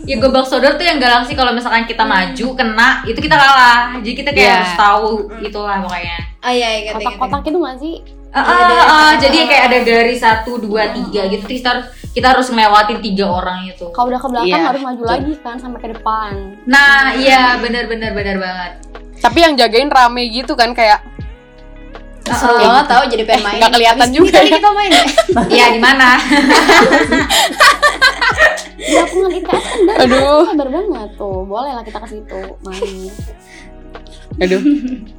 [0.04, 4.14] ya gobak sodor tuh yang galaksi kalau misalkan kita maju kena itu kita kalah jadi
[4.14, 4.56] kita kayak Iya.
[4.58, 7.96] harus tahu itulah pokoknya ah iya iya kotak-kotak itu nggak sih
[8.34, 11.44] Ah, Iya, ah, ada- ah, ada- jadi kayak ada garis satu dua tiga gitu.
[11.44, 13.86] Terus kita harus kita harus ngelewatin tiga orang itu.
[13.90, 16.32] Kalau udah ke belakang Iya, harus maju lagi kan sampai ke depan.
[16.64, 18.72] Nah iya benar benar benar banget.
[19.20, 21.06] Tapi yang jagain rame gitu kan kayak
[22.24, 22.58] Seru ah.
[22.58, 24.56] banget tau jadi pengen main Nggak kelihatan Abis juga ini ya.
[24.56, 25.06] kita main ya?
[25.54, 26.10] Iya di mana?
[28.74, 30.42] Di lapangan ITS kan dan Aduh.
[30.46, 31.40] sabar banget tuh.
[31.44, 33.12] Boleh lah kita ke situ main.
[34.40, 34.62] Aduh.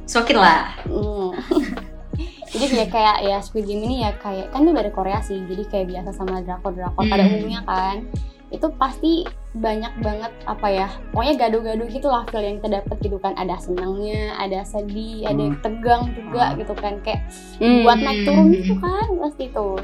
[0.03, 0.75] sokin lah.
[0.83, 1.29] Hmm.
[2.55, 5.63] Jadi kayak kayak ya Squid Game ini ya kayak kan itu dari Korea sih jadi
[5.65, 7.31] kayak biasa sama drakor drakor pada Hmm.
[7.35, 7.97] umumnya kan
[8.47, 9.11] itu pasti
[9.51, 13.57] banyak banget apa ya pokoknya gaduh-gaduh gitu lah feel yang kita dapat gitu kan ada
[13.57, 17.25] senangnya ada sedih ada yang tegang juga gitu kan kayak
[17.57, 17.83] Hmm.
[17.83, 19.77] buat naik turun gitu kan pasti tuh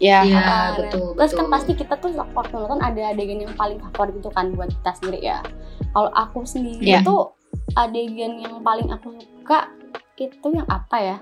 [0.00, 0.24] Ya.
[0.24, 4.32] Ah, betul terus kan pasti kita tuh waktu nonton ada adegan yang paling favorit gitu
[4.32, 5.38] kan buat kita sendiri ya
[5.92, 7.04] kalau aku sendiri Iya.
[7.04, 7.36] tuh
[7.76, 9.68] adegan yang paling aku suka
[10.16, 11.16] itu yang apa ya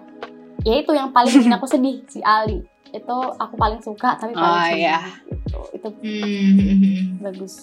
[0.62, 4.50] ya itu yang paling bikin aku sedih si Ali itu aku paling suka tapi paling
[4.50, 4.98] Oh, sedih iya.
[5.38, 7.22] gitu itu Hmm.
[7.22, 7.54] bagus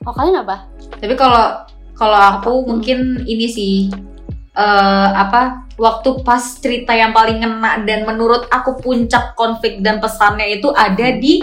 [0.00, 0.56] kalau kalian apa
[0.96, 1.44] Tapi kalau
[1.92, 3.74] kalau aku mungkin ini sih
[4.50, 10.58] eh apa waktu pas cerita yang paling ngena dan menurut aku puncak konflik dan pesannya
[10.58, 11.40] itu ada di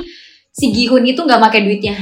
[0.52, 1.95] si Gihun itu nggak pakai duitnya.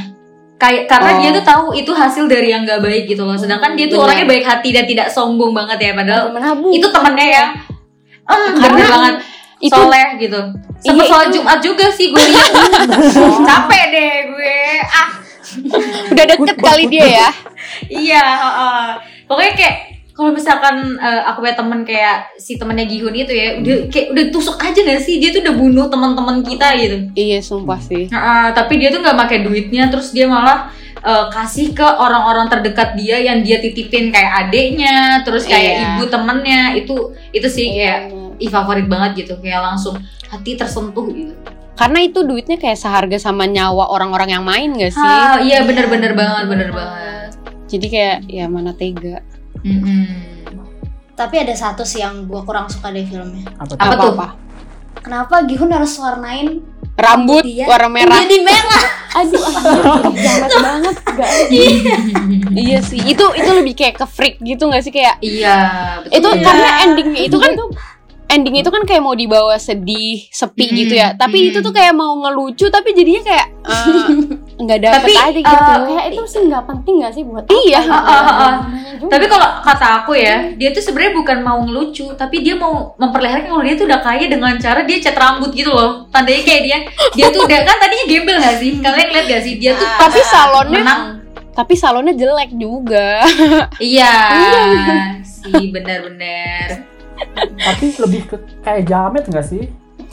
[0.56, 1.20] Kayak karena Oh.
[1.20, 3.36] dia tuh tahu itu hasil dari yang nggak baik gitu loh.
[3.36, 4.08] Sedangkan dia tuh Bener.
[4.08, 7.50] orangnya baik hati dan tidak sombong banget ya padahal menabung itu temennya yang
[8.26, 9.16] em, Karena banget
[9.60, 10.42] itu- soleh gitu.
[10.78, 12.52] Sempet Iya, sholat Jumat juga sih gue lihat.
[13.50, 14.60] Capek deh gue.
[14.86, 15.10] Ah
[16.12, 17.30] Udah deket kali dia ya.
[17.88, 18.86] Iya, heeh.
[19.26, 19.76] pokoknya kayak
[20.12, 24.24] kalau misalkan eh, aku punya temen kayak si temennya Gihun itu ya, udah kayak udah
[24.30, 25.18] tusuk aja gak sih?
[25.18, 26.98] Dia tuh udah bunuh teman-teman kita gitu.
[27.14, 28.08] Iya, sumpah sih.
[28.08, 30.72] Heeh, tapi dia tuh nggak pakai duitnya, terus dia malah
[31.06, 35.86] eh, kasih ke orang-orang terdekat dia yang dia titipin kayak adeknya, terus kayak Iya.
[35.96, 36.62] ibu temennya.
[36.74, 36.96] Itu
[37.30, 41.34] itu sih kayak Iya, ih favorit banget gitu, kayak langsung hati tersentuh gitu.
[41.76, 45.04] Karena itu duitnya kayak seharga sama nyawa orang-orang yang main gak sih?
[45.04, 47.30] Ah, iya bener-bener banget, bener banget.
[47.68, 49.20] Jadi kayak ya mana tega.
[49.66, 50.06] Mm-mm.
[51.16, 53.78] tapi ada satu sih yang gue kurang suka dari filmnya Apa tuh?
[53.80, 54.14] Apa tuh?
[55.00, 56.60] kenapa Gihun harus warnain
[56.96, 58.84] rambut Dia warna merah jadi merah.
[59.16, 61.30] Aduh, aduh, jamet banget gak
[62.52, 65.56] iya sih itu itu lebih kayak ke freak gitu nggak sih kayak Iya,
[66.04, 66.20] betul.
[66.20, 66.44] itu Iya.
[66.44, 67.52] karena endingnya itu kan
[68.26, 71.48] ending itu kan kayak mau dibawa sedih sepi Mm, gitu ya tapi mm.
[71.54, 74.08] itu tuh kayak mau ngelucu tapi jadinya kayak eh,
[74.56, 77.82] nggak dapet Tapi, aja gitu eh, kayak itu sih nggak penting gak sih buat Iya,
[77.86, 78.54] ah, ah.
[78.66, 79.12] namanya juga.
[79.12, 83.52] Tapi kalau kata aku ya, dia tuh sebenarnya bukan mau ngelucu, tapi dia mau memperlihatkan
[83.52, 86.08] kalau dia tuh udah kaya dengan cara dia cat rambut gitu loh.
[86.08, 86.78] Tandanya kayak dia,
[87.14, 88.72] dia tuh udah kan tadinya gembel gak sih?
[88.80, 89.54] Kalian lihat gak sih?
[89.60, 91.02] Dia tuh tapi salonnya menang.
[91.52, 93.24] tapi salonnya jelek juga
[93.78, 94.14] Iya,
[95.22, 96.95] sih benar-benar.
[97.56, 99.64] Tapi lebih ke kayak jamet nggak sih?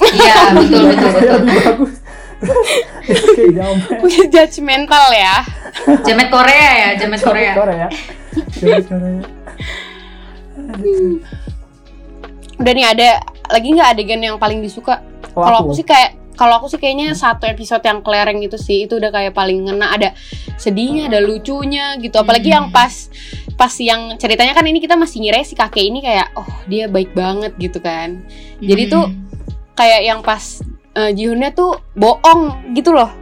[0.00, 1.32] Iya, betul betul betul.
[1.42, 1.94] lebih bagus.
[3.38, 3.98] kayak jamet.
[4.02, 5.36] punya judgmental ya
[6.02, 7.52] Jamet Korea ya, jamet Korea.
[7.54, 7.86] Korea.
[8.58, 9.22] Jamet Korea.
[12.62, 13.08] udah nih ada
[13.50, 17.12] lagi nggak adegan yang paling disuka Oh, kalau aku sih kayak kalau aku sih kayaknya
[17.12, 20.09] satu episode yang kelereng itu sih itu udah kayak paling ngena ada
[20.57, 22.57] sedihnya ada lucunya gitu apalagi Hmm.
[22.57, 23.09] yang pas
[23.53, 27.12] pas yang ceritanya kan ini kita masih ngira si kakek ini kayak oh dia baik
[27.12, 28.25] banget gitu kan
[28.59, 29.18] Jadi tuh Hmm.
[29.73, 30.61] kayak yang pas
[30.92, 33.12] uh, Jihunnya tuh bohong gitu loh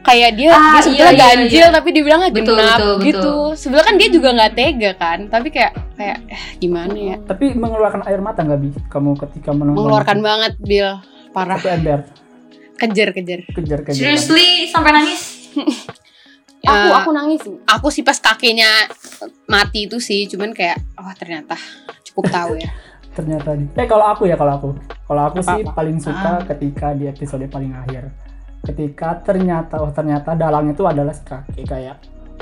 [0.00, 1.68] kayak dia Ah, dia sebetulnya iya, iya, ganjil iya.
[1.68, 3.04] tapi dibilangnya Betul, genap betul, betul.
[3.04, 7.44] gitu sebenarnya kan dia juga nggak tega kan tapi kayak kayak eh, gimana ya Tapi
[7.52, 8.70] mengeluarkan air mata nggak bi?
[8.88, 10.96] Kamu ketika menonton mengeluarkan banget Bill
[11.28, 12.00] parah satu ember
[12.78, 13.98] kejar kejar kejar kejar.
[13.98, 15.22] Seriously sampai nangis?
[16.68, 18.66] aku Eh, aku nangis sih aku sih pas kakeknya
[19.46, 21.54] mati itu sih cuman kayak oh ternyata
[22.06, 22.70] cukup tahu ya
[23.18, 23.66] Ternyata di.
[23.74, 24.70] Eh kalau aku ya kalau aku,
[25.10, 25.74] kalau aku sih Apa-apa.
[25.74, 28.14] paling suka ketika di episode paling akhir.
[28.62, 31.96] Ketika ternyata oh ternyata dalangnya itu adalah si kakek kayak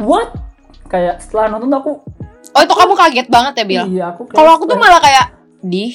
[0.05, 0.37] what?
[0.92, 1.92] Kayak setelah nonton aku
[2.57, 5.27] oh itu kamu kaget banget ya Bill iya aku kalau aku tuh malah kayak
[5.61, 5.92] di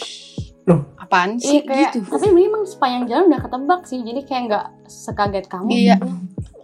[0.69, 0.93] Loh.
[1.12, 4.65] Apaan Iya sih kayak, gitu tapi memang sepanjang jalan udah ketebak sih, jadi kayak nggak
[4.88, 5.67] sekaget kamu.
[5.69, 5.95] Iya.
[6.00, 6.08] gitu.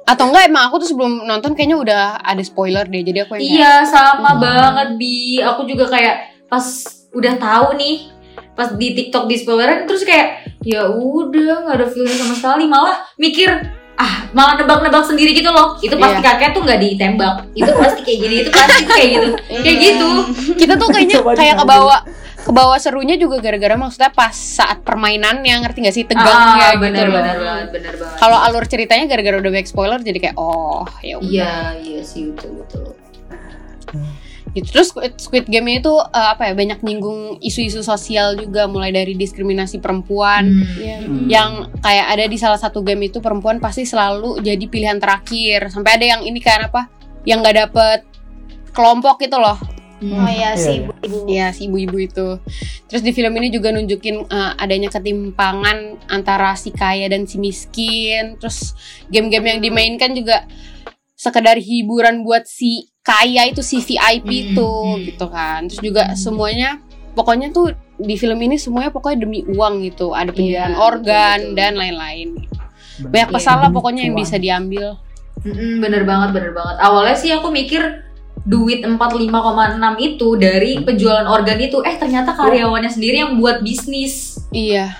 [0.07, 3.43] atau enggak emang aku tuh sebelum nonton kayaknya udah ada spoiler deh jadi aku yang
[3.43, 4.39] kayak, Iya, sama Hmm.
[4.39, 5.43] banget Bi.
[5.43, 6.15] Aku juga kayak
[6.47, 6.63] pas
[7.11, 8.07] udah tahu nih,
[8.55, 13.03] pas di TikTok di spoileran terus kayak ya udah nggak ada feeling sama sekali, malah
[13.19, 13.51] mikir
[13.97, 15.73] ah malah nebak-nebak sendiri gitu loh.
[15.77, 16.25] Itu pasti Iya.
[16.31, 17.35] kakek tuh nggak ditembak.
[17.51, 19.29] Itu pasti kayak gini, itu pasti kayak gitu.
[19.65, 19.73] kayak Iya.
[19.83, 20.09] gitu.
[20.55, 21.97] kita tuh kayaknya kayak kebawa
[22.37, 27.03] kebawa serunya juga gara-gara maksudnya pas saat permainannya ngerti gak sih ah, tegangnya gitu bener,
[27.03, 28.17] loh bener banget, bener banget.
[28.23, 31.51] kalau alur ceritanya gara-gara udah banyak spoiler jadi kayak oh ya udah Iya,
[31.83, 32.95] iya sih betul betul.
[34.57, 38.65] Gitu terus Squid, Squid Game ini tuh eh, apa ya banyak nyinggung isu-isu sosial juga
[38.65, 40.65] mulai dari diskriminasi perempuan Hmm.
[40.75, 40.97] Iya.
[40.99, 41.25] Hmm.
[41.27, 45.91] yang kayak ada di salah satu game itu perempuan pasti selalu jadi pilihan terakhir sampai
[45.93, 46.89] ada yang ini kan apa
[47.23, 47.99] yang nggak dapet
[48.71, 49.57] kelompok gitu loh
[49.97, 50.85] Oh iya Iya, sih iya.
[50.85, 51.17] ibu-ibu.
[51.27, 52.27] ya si ibu-ibu itu
[52.85, 58.37] terus di film ini juga nunjukin eh, adanya ketimpangan antara si kaya dan si miskin
[58.37, 60.45] terus game-game yang dimainkan juga
[61.13, 64.99] sekedar hiburan buat si kaya itu si VIP Hmm, itu hmm.
[65.07, 66.19] gitu kan terus juga Hmm.
[66.19, 66.69] semuanya
[67.13, 71.47] pokoknya tuh di film ini semuanya pokoknya demi uang gitu ada penjualan Iya, organ betul,
[71.47, 71.57] betul.
[71.57, 72.27] dan lain-lain
[72.99, 74.21] banyak Iya, pasal lah demi pokoknya yang cuan.
[74.21, 74.85] bisa diambil
[75.37, 76.75] Mm-mm, bener banget, bener banget.
[76.81, 77.79] Awalnya sih aku mikir
[78.41, 79.29] duit 45,6
[79.99, 84.97] itu dari penjualan organ itu, eh ternyata karyawannya sendiri yang buat bisnis iya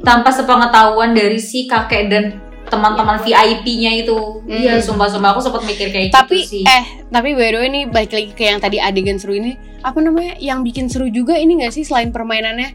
[0.00, 2.24] tanpa sepengetahuan dari si kakek dan
[2.66, 4.42] teman-teman VIP-nya itu.
[4.42, 4.50] Mm.
[4.52, 6.62] Iya, sumpah-sumpah aku sempat mikir kayak tapi gitu sih.
[6.62, 9.54] eh tapi by the way ini balik lagi ke yang tadi adegan seru ini.
[9.80, 10.34] Apa namanya?
[10.36, 12.74] Yang bikin seru juga ini gak sih selain permainannya?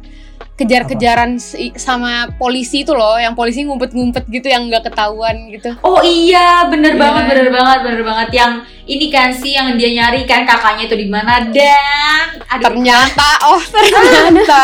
[0.51, 1.41] Kejar-kejaran
[1.73, 5.73] sama polisi itu loh yang polisi ngumpet-ngumpet gitu yang nggak ketahuan gitu.
[5.81, 7.01] Oh iya, bener Iya.
[7.01, 8.29] banget, bener banget, bener banget.
[8.29, 8.51] Yang
[8.85, 11.41] ini kan sih yang dia nyari kan kakaknya itu di mana?
[11.49, 14.63] Dan aduh, ternyata oh ternyata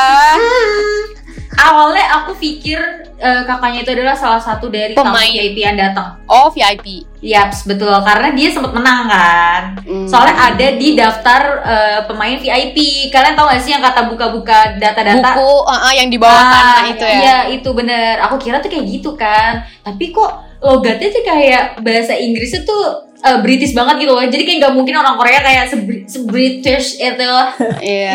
[1.57, 2.77] awalnya aku pikir
[3.15, 5.25] eh, kakaknya itu adalah salah satu dari tamu Pemain.
[5.27, 6.21] VIP yang datang.
[6.25, 7.89] oh VIP Yaps, betul.
[8.05, 9.61] Karena dia sempat menang kan.
[9.81, 10.05] Hmm.
[10.05, 12.77] Soalnya ada di daftar eh, pemain VIP.
[13.09, 15.33] Kalian tahu gak sih yang kata buka-buka data-data?
[15.33, 18.21] buku uh, uh, yang di bawah Ah, tanah itu ya Iya, itu bener.
[18.21, 19.65] Aku kira tuh kayak gitu kan.
[19.81, 22.83] Tapi kok logatnya tuh kayak bahasa Inggrisnya tuh
[23.17, 24.21] eh, British banget gitu loh.
[24.21, 27.31] Jadi kayak nggak mungkin orang Korea kayak se- se-British itu.
[27.83, 28.13] iya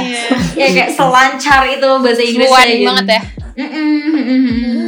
[0.53, 2.87] ya kayak selancar itu bahasa Inggrisnya fluent gitu.
[2.87, 3.21] banget ya.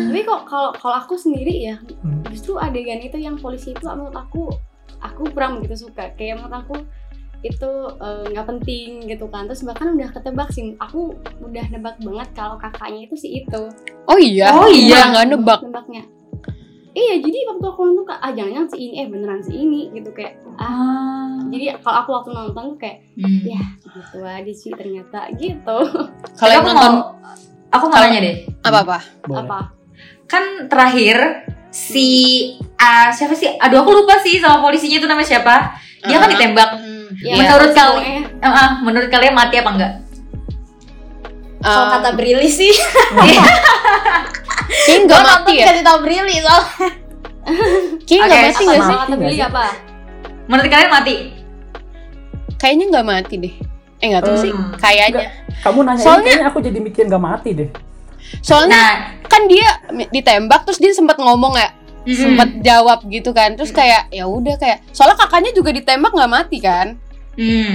[0.04, 2.22] Tapi kok kalau kalau aku sendiri ya, Hmm.
[2.28, 4.48] justru adegan itu yang polisi itu menurut aku
[4.98, 6.10] aku kurang begitu suka.
[6.12, 6.74] Kayak menurut aku
[7.42, 9.44] itu eh, nggak penting gitu kan.
[9.44, 10.74] Terus bahkan udah ketebak sih.
[10.80, 13.62] Aku udah nebak banget kalau kakaknya itu si itu.
[14.04, 15.08] oh iya Oh iya.
[15.10, 16.02] nggak nebak Nebaknya.
[16.94, 20.10] Iya, jadi waktu aku nonton kayak ah jangan si ini eh beneran si ini gitu
[20.10, 21.34] kayak ah.
[21.44, 23.42] Jadi kalau aku waktu nonton tuh kayak Hmm.
[23.44, 25.76] ya gitu aja sih ternyata gitu.
[26.38, 27.18] kalau yang aku nonton mau,
[27.68, 28.36] aku mau nanya deh.
[28.60, 29.42] apa apa Boleh.
[29.44, 29.58] Apa?
[30.24, 31.16] Kan terakhir
[31.68, 32.08] si
[32.76, 33.50] ah, siapa sih?
[33.52, 35.54] Aduh aku lupa sih sama polisinya itu namanya siapa.
[36.00, 36.32] Dia kan Uh-uh.
[36.32, 36.70] ditembak.
[36.74, 36.92] Hmm.
[37.16, 38.22] Ya, Menurut pasti kali- pokoknya.
[38.36, 39.92] Eh, eh, menurut kalian mati apa enggak?
[41.64, 42.68] Kalau Eh, kata Brili sih,
[44.84, 45.64] kayaknya nggak gue mati nonton ya?
[45.66, 46.62] kasih tau Brili soal
[48.04, 48.96] kayaknya nggak Oke, mati nggak sama sih?
[48.98, 49.62] kata Billy apa?
[50.44, 51.14] Menurut kalian mati?
[52.54, 53.54] kayaknya nggak mati deh.
[53.98, 54.50] Eh nggak tahu sih.
[54.50, 54.70] Hmm.
[54.74, 55.26] kayaknya.
[55.60, 57.70] Kamu nanya ini Soalnya- kayaknya aku jadi mikir gak mati deh.
[58.40, 58.90] soalnya Nah,
[59.22, 59.68] kan dia
[60.06, 61.70] ditembak terus dia sempat ngomong ya
[62.02, 62.14] mm-mm.
[62.14, 63.54] sempat jawab gitu kan.
[63.54, 66.98] Terus kayak ya udah kayak soalnya kakaknya juga ditembak nggak mati kan
[67.34, 67.74] Hmm.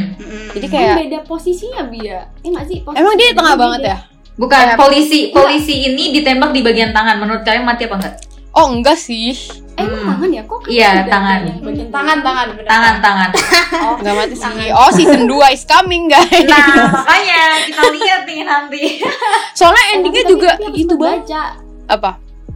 [0.50, 2.32] jadi kayak beda posisinya Bia.
[2.40, 2.78] Eh nggak sih?
[2.82, 3.64] Posisi emang dia di tengah beda.
[3.66, 3.98] banget ya
[4.34, 7.20] Bukan Kayak- polisi, polisi ini ditembak di bagian tangan.
[7.20, 8.16] Menurut kalian mati apa enggak?
[8.52, 9.36] oh enggak sih
[9.76, 10.10] Eh emang Hmm.
[10.10, 10.42] tangan ya?
[10.44, 11.40] Kok Iya, tangan.
[11.46, 12.66] yang bagian tangan tangan bener.
[12.66, 13.30] Tangan, tangan.
[14.00, 18.84] nggak mati sih oh season 2 is coming guys Nah, makanya kita lihat nih nanti.
[19.60, 21.44] soalnya endingnya juga itu baca.
[21.86, 22.12] apa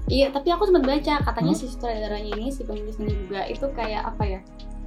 [0.05, 1.59] Iya, tapi aku sempat baca katanya Hmm?
[1.59, 4.39] si sutradaranya ini, si penulis ini juga itu kayak apa ya?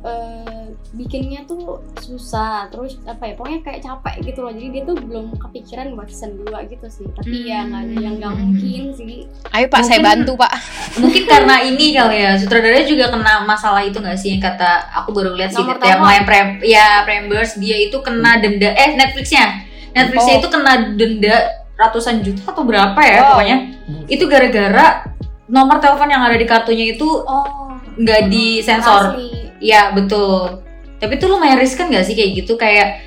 [0.02, 4.52] Eh bikinnya tuh susah terus apa ya pokoknya kayak capek gitu loh.
[4.52, 7.06] Jadi dia tuh belum kepikiran buat season 2 gitu sih.
[7.10, 8.40] Tapi ya nggak ada yang nggak Hmm.
[8.44, 9.26] mungkin sih.
[9.50, 10.52] Ayo pak saya Mungkin- bantu pak.
[10.96, 14.30] Mungkin karena ini kali ya, sutradaranya juga kena masalah itu nggak sih?
[14.32, 16.06] Yang kata aku baru lihat sih Nomor yang telepon.
[16.06, 19.46] main prem ya Prembers dia itu kena denda eh Netflixnya.
[19.90, 20.40] Netflixnya Oh.
[20.40, 21.36] itu kena denda
[21.74, 23.28] ratusan juta atau berapa ya Wow.
[23.34, 23.56] pokoknya
[24.06, 24.86] itu gara-gara
[25.46, 29.28] nomor telepon yang ada di kartunya itu oh nggak disensor asli.
[29.58, 30.60] Iya betul
[30.96, 33.04] tapi itu lumayan riskan gak sih kayak gitu kayak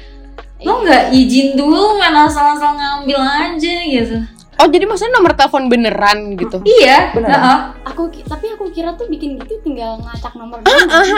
[0.56, 0.68] Iya.
[0.68, 4.18] lo nggak izin dulu main asal-asal ngambil aja gitu
[4.60, 7.32] oh jadi maksudnya nomor telepon beneran gitu iya Beneran.
[7.32, 7.58] heeh.
[7.88, 11.16] aku ki- tapi aku kira tuh bikin gitu tinggal ngacak nomor doang nggak sih?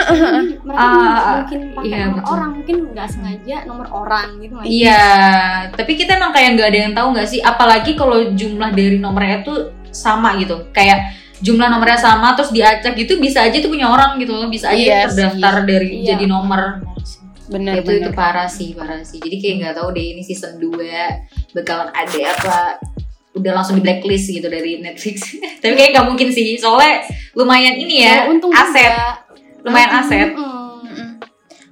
[0.62, 2.30] mereka Ah, mungkin pakai iya, nomor betul.
[2.30, 4.54] orang mungkin nggak sengaja nomor orang gitu?
[4.62, 5.04] Iya,
[5.74, 9.42] tapi kita emang kayak nggak ada yang tahu nggak sih, apalagi kalau jumlah dari nomornya
[9.42, 9.58] tuh
[9.90, 11.02] sama gitu, kayak
[11.42, 14.78] jumlah nomornya sama terus diacak gitu bisa aja tuh punya orang gitu loh, bisa aja
[14.78, 16.14] Iya terdaftar dari Iya.
[16.14, 16.80] jadi nomor.
[17.44, 19.18] bener itu itu parah sih, parah sih.
[19.18, 22.56] Jadi kayak nggak tahu deh ini season 2 bakalan ada apa
[23.32, 25.36] udah langsung di blacklist gitu dari Netflix.
[25.60, 29.08] tapi kayak nggak mungkin sih, soalnya lumayan ini ya, Ya, untung aset, juga.
[29.62, 30.30] lumayan aset.
[30.32, 30.40] mm,
[30.86, 31.10] mm.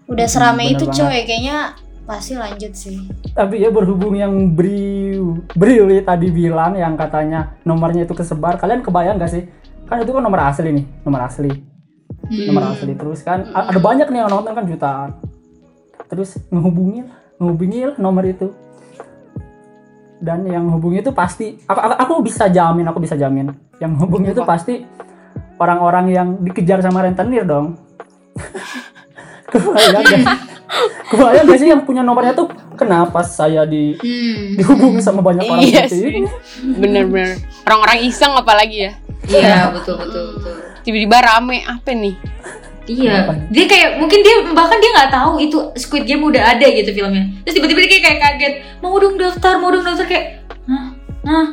[0.07, 0.99] Udah serame Bener itu banget.
[1.01, 1.57] coy, kayaknya
[2.03, 2.99] pasti lanjut sih.
[3.31, 5.17] Tapi ya berhubung yang Bri
[5.55, 9.45] Brili tadi bilang yang katanya nomornya itu kesebar, kalian kebayang gak sih?
[9.91, 11.51] Kan itu kan nomor asli nih, nomor asli.
[12.31, 15.11] Nomor asli terus kan ada banyak nih yang nonton kan jutaan.
[16.07, 18.55] Terus ngehubungin, ngehubungin nomor itu.
[20.21, 23.51] Dan yang hubungi itu pasti aku, aku, aku bisa jamin, aku bisa jamin.
[23.81, 24.85] Yang hubungi itu pasti
[25.57, 27.75] orang-orang yang dikejar sama rentenir dong.
[29.51, 30.23] Kebayang gak?
[31.11, 32.47] Kebayang gak sih yang punya nomornya tuh
[32.79, 34.55] kenapa saya di Hmm.
[34.55, 36.23] dihubungi sama banyak orang Iya sih.
[36.79, 40.55] bener-bener orang-orang iseng apalagi ya Iya, betul betul betul.
[40.81, 42.17] tiba-tiba rame apa nih
[42.83, 43.33] Iya, Apa?
[43.47, 47.23] dia kayak mungkin dia bahkan dia nggak tahu itu Squid Game udah ada gitu filmnya.
[47.41, 50.87] Terus tiba-tiba dia kayak, kayak kaget, mau dong daftar, mau dong daftar kayak, hah,
[51.23, 51.47] hah,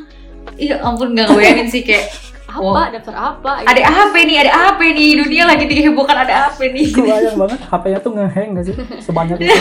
[0.56, 2.10] iya ampun nggak ngebayangin sih kayak,
[2.50, 2.90] apa Wow.
[2.90, 6.90] daftar apa ada apa nih, ada apa nih, dunia lagi dihebohkan ada apa nih.
[6.90, 8.76] Kebayang banget HP-nya tuh ngeheng gak sih?
[8.98, 9.54] Sebanyak itu.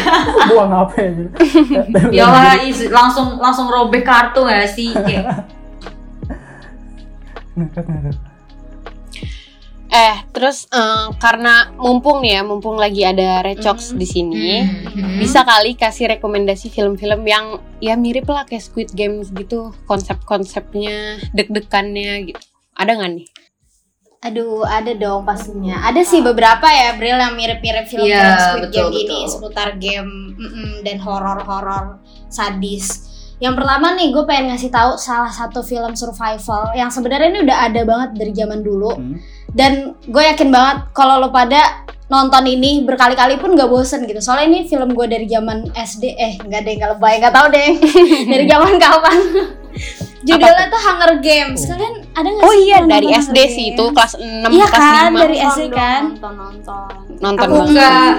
[0.48, 1.30] Buang HP gitu.
[2.08, 4.96] Ya lah, is- langsung langsung robek kartu nggak sih?
[4.96, 5.44] Kayak,
[9.86, 15.40] eh terus eh, karena mumpung nih ya mumpung lagi ada Recox di sini hmm, bisa
[15.46, 22.42] kali kasih rekomendasi film-film yang ya mirip lah kayak Squid Games gitu konsep-konsepnya deg-degannya gitu
[22.76, 23.28] ada nggak nih
[24.26, 25.86] Aduh, ada dong pastinya.
[25.86, 29.30] Ada sih beberapa ya, Bril yang mirip-mirip film Iya, Squid betul, Game ini betul.
[29.30, 33.05] seputar game mm-mm, dan horor-horor sadis.
[33.36, 37.58] Yang pertama nih, gue pengen ngasih tahu salah satu film survival yang sebenarnya ini udah
[37.68, 38.96] ada banget dari zaman dulu.
[38.96, 39.20] Hmm.
[39.52, 44.24] Dan gue yakin banget kalau lo pada nonton ini berkali-kali pun gak bosen gitu.
[44.24, 47.70] Soalnya ini film gue dari zaman SD, eh nggak deh, kalau baik nggak tahu deh
[48.32, 49.18] dari zaman kapan.
[50.26, 51.60] Judulnya tuh Hunger Games.
[51.68, 54.80] Kalian ada nggak oh sih iya dari SD Hunger sih itu kelas 6 Iya kelas
[54.80, 56.02] kan, 5 dari SD Nonton dong, kan?
[56.02, 56.88] nonton nonton
[57.20, 58.16] nonton Aku banget.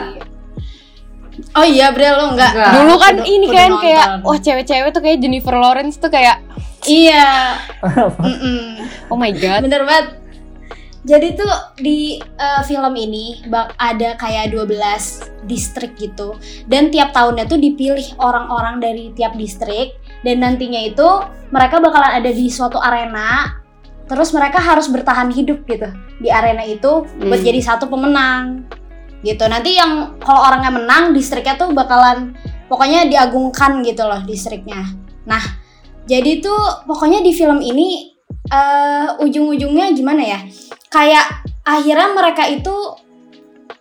[1.54, 2.52] Oh iya, Bril lo enggak.
[2.52, 2.72] Enggak.
[2.74, 3.84] dulu kan Kudu- ini kudu kan nonton.
[3.84, 6.38] kayak wah cewek-cewek tuh kayak Jennifer Lawrence tuh kayak
[6.84, 7.58] Iya.
[8.24, 8.82] Mm-mm.
[9.08, 10.08] oh my god Bener banget.
[11.04, 11.48] Jadi tuh
[11.78, 14.76] di eh, film ini bak ada kayak 12
[15.46, 16.36] distrik gitu.
[16.64, 21.08] Dan tiap tahunnya tuh dipilih orang-orang dari tiap distrik dan nantinya itu
[21.48, 23.56] mereka bakalan ada di suatu arena.
[24.04, 27.46] Terus mereka harus bertahan hidup gitu di arena itu buat Hmm.
[27.46, 28.68] jadi satu pemenang.
[29.28, 29.44] Gitu.
[29.44, 32.32] Nanti yang kalau orangnya menang distriknya tuh bakalan
[32.72, 34.88] pokoknya diagungkan gitu loh distriknya.
[35.28, 35.44] Nah,
[36.08, 38.16] jadi tuh pokoknya di film ini
[38.48, 40.40] eh ujung-ujungnya gimana ya?
[40.88, 42.72] kayak akhirnya mereka itu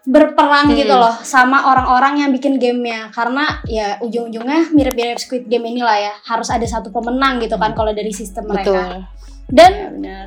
[0.06, 0.78] berperang Hmm.
[0.78, 6.12] gitu loh sama orang-orang yang bikin gamenya karena ya ujung-ujungnya mirip-mirip Squid Game inilah ya
[6.26, 8.94] harus ada satu pemenang gitu kan kalau dari sistem mereka Betul.
[9.50, 10.26] dan Ya, benar.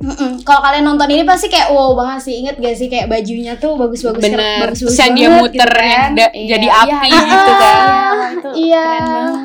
[0.00, 3.54] Mm-mm, kalau kalian nonton ini pasti kayak wow banget sih inget gak sih kayak bajunya
[3.54, 4.64] tuh bagus-bagus Bener.
[4.64, 7.20] bagus Terus yang dia muter yang da- Iya, jadi iya, api iya.
[7.22, 7.76] gitu kan.
[7.78, 8.86] Iya, itu Iya.
[8.86, 9.40] keren banget.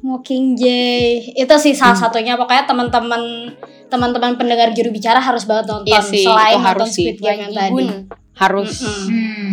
[0.00, 1.00] Mockingjay
[1.34, 2.02] itu sih salah Hmm.
[2.02, 3.22] satunya pokoknya teman-teman
[3.86, 7.04] teman-teman pendengar juru bicara harus banget nonton Iya sih, selain itu harus nonton sih.
[7.06, 7.74] Squid Game yang tadi.
[7.74, 7.86] Wajibun.
[8.32, 8.70] Harus.
[8.80, 9.04] Mm-mm.
[9.06, 9.50] Hmm.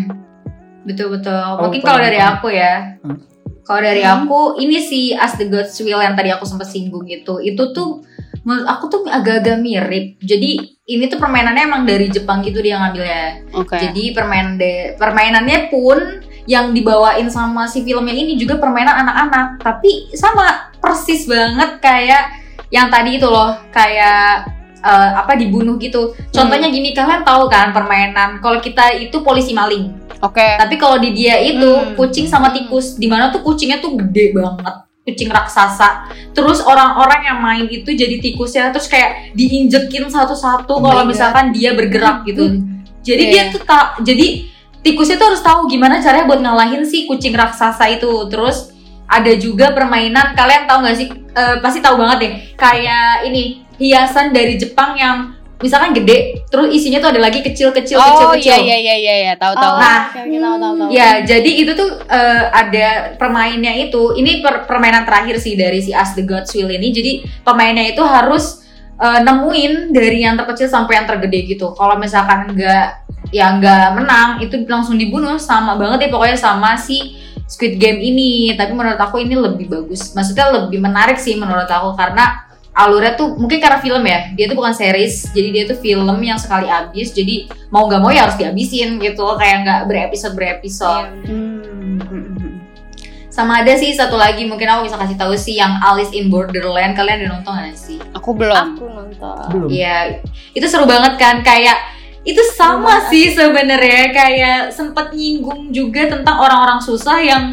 [0.86, 1.36] Betul betul.
[1.36, 2.96] Oh, Mungkin kalau dari aku ya.
[2.98, 3.18] Hmm.
[3.62, 4.24] Kalau dari Hmm.
[4.24, 8.00] aku ini si As the Gods Will yang tadi aku sempat singgung itu, itu tuh
[8.48, 10.16] menurut aku tuh agak-agak mirip.
[10.24, 13.52] Jadi ini tuh permainannya emang dari Jepang gitu dia ngambilnya.
[13.52, 13.76] Oke.
[13.76, 20.16] Jadi permainan de- permainannya pun yang dibawain sama si filmnya ini juga permainan anak-anak, tapi
[20.16, 22.40] sama persis banget kayak
[22.72, 24.48] yang tadi itu loh, kayak
[24.80, 26.16] eh, apa dibunuh gitu.
[26.32, 29.92] Contohnya gini, kalian tahu kan permainan kalau kita itu polisi maling.
[30.24, 30.56] Oke.
[30.56, 32.00] Tapi kalau di dia itu Hmm.
[32.00, 36.12] kucing sama tikus, di mana tuh kucingnya tuh gede banget, kucing raksasa.
[36.36, 41.72] Terus orang-orang yang main itu jadi tikusnya, terus kayak diinjekin satu-satu Oh kalau misalkan dia
[41.72, 42.60] bergerak gitu.
[43.08, 43.32] Jadi Iya.
[43.32, 44.44] dia tuh tak, jadi
[44.84, 48.28] tikusnya tuh harus tahu gimana caranya buat ngalahin si kucing raksasa itu.
[48.28, 48.76] Terus
[49.08, 51.08] ada juga permainan, kalian tahu nggak sih?
[51.08, 52.32] Eh, pasti tahu banget deh.
[52.60, 58.06] Kayak ini hiasan dari Jepang yang misalkan gede, terus isinya tuh ada lagi kecil-kecil, Oh
[58.30, 58.54] kecil-kecil.
[58.54, 59.74] iya iya iya iya iya tahu tahu.
[59.74, 60.90] Oh, Nah, oke, oke, tahu tahu tahu.
[60.94, 64.14] Ya, jadi itu tuh eh, ada permainnya itu.
[64.14, 66.94] Ini per- permainan terakhir sih dari si As the Gods Will ini.
[66.94, 68.62] Jadi pemainnya itu harus
[68.96, 71.74] eh, nemuin dari yang terkecil sampai yang tergede gitu.
[71.74, 73.02] Kalau misalkan enggak
[73.34, 77.18] ya nggak menang, itu langsung dibunuh sama banget ya pokoknya sama si
[77.50, 78.54] Squid Game ini.
[78.54, 80.14] Tapi menurut aku ini lebih bagus.
[80.14, 82.46] Maksudnya lebih menarik sih menurut aku karena
[82.78, 86.38] alurnya tuh mungkin karena film ya dia tuh bukan series jadi dia tuh film yang
[86.38, 92.62] sekali habis jadi mau nggak mau ya harus dihabisin gitu kayak nggak berepisode berepisode Hmm.
[93.34, 96.98] sama ada sih satu lagi mungkin aku bisa kasih tahu sih yang Alice in Borderland
[96.98, 97.98] kalian udah nonton gak sih?
[98.18, 98.74] Aku belum.
[98.74, 99.46] Aku nonton.
[99.54, 100.26] belum Iya
[100.58, 101.78] itu seru banget kan kayak
[102.26, 107.44] itu sama sih sebenarnya kayak sempet nyinggung juga tentang orang-orang susah yang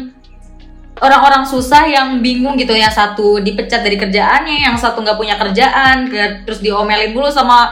[0.97, 6.07] orang-orang susah yang bingung gitu yang satu dipecat dari kerjaannya yang satu nggak punya kerjaan
[6.07, 7.67] ke- terus diomelin dulu sama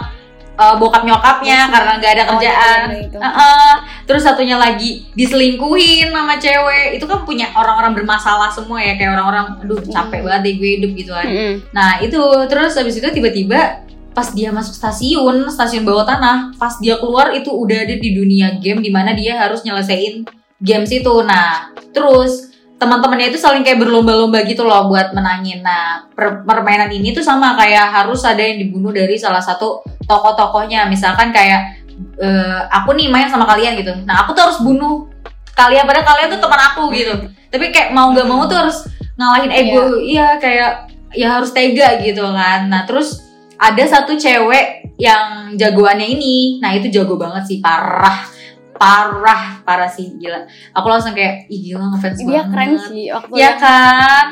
[0.54, 3.18] uh, bokap nyokapnya Yes, karena nggak ada Oh, kerjaan iya, itu.
[3.18, 3.72] Heeh.
[4.04, 9.46] terus satunya lagi diselingkuhin sama cewek itu kan punya orang-orang bermasalah semua ya kayak orang-orang
[9.60, 10.26] aduh capek Mm.
[10.28, 11.54] banget deh gue hidup gitu kan Mm-mm.
[11.72, 13.82] Nah itu terus habis itu tiba-tiba
[14.14, 18.62] pas dia masuk stasiun, stasiun bawah tanah, pas dia keluar itu udah ada di dunia
[18.62, 20.22] game di mana dia harus nyelesain
[20.60, 21.14] games itu.
[21.24, 22.53] Nah terus
[22.84, 25.64] teman-temannya itu saling kayak berlomba-lomba gitu loh buat menangin.
[25.64, 30.92] Nah per- permainan ini tuh sama kayak harus ada yang dibunuh dari salah satu tokoh-tokohnya.
[30.92, 31.88] Misalkan kayak
[32.20, 33.96] eh, aku nih main sama kalian gitu.
[34.04, 35.08] Nah aku tuh harus bunuh
[35.56, 37.14] kalian padahal kalian tuh teman aku gitu.
[37.48, 38.84] Tapi kayak mau gak mau tuh harus
[39.16, 39.98] ngalahin ego.
[40.04, 42.68] Iya kayak ya harus tega gitu kan.
[42.68, 43.24] Nah terus
[43.64, 48.28] ada satu cewek yang jagoannya ini, nah itu jago banget sih parah,
[48.76, 50.44] parah, parah sih gila.
[50.74, 52.52] Aku langsung kayak ih gila ngefans Dia banget.
[52.52, 54.28] keren sih waktu Iya yang kan?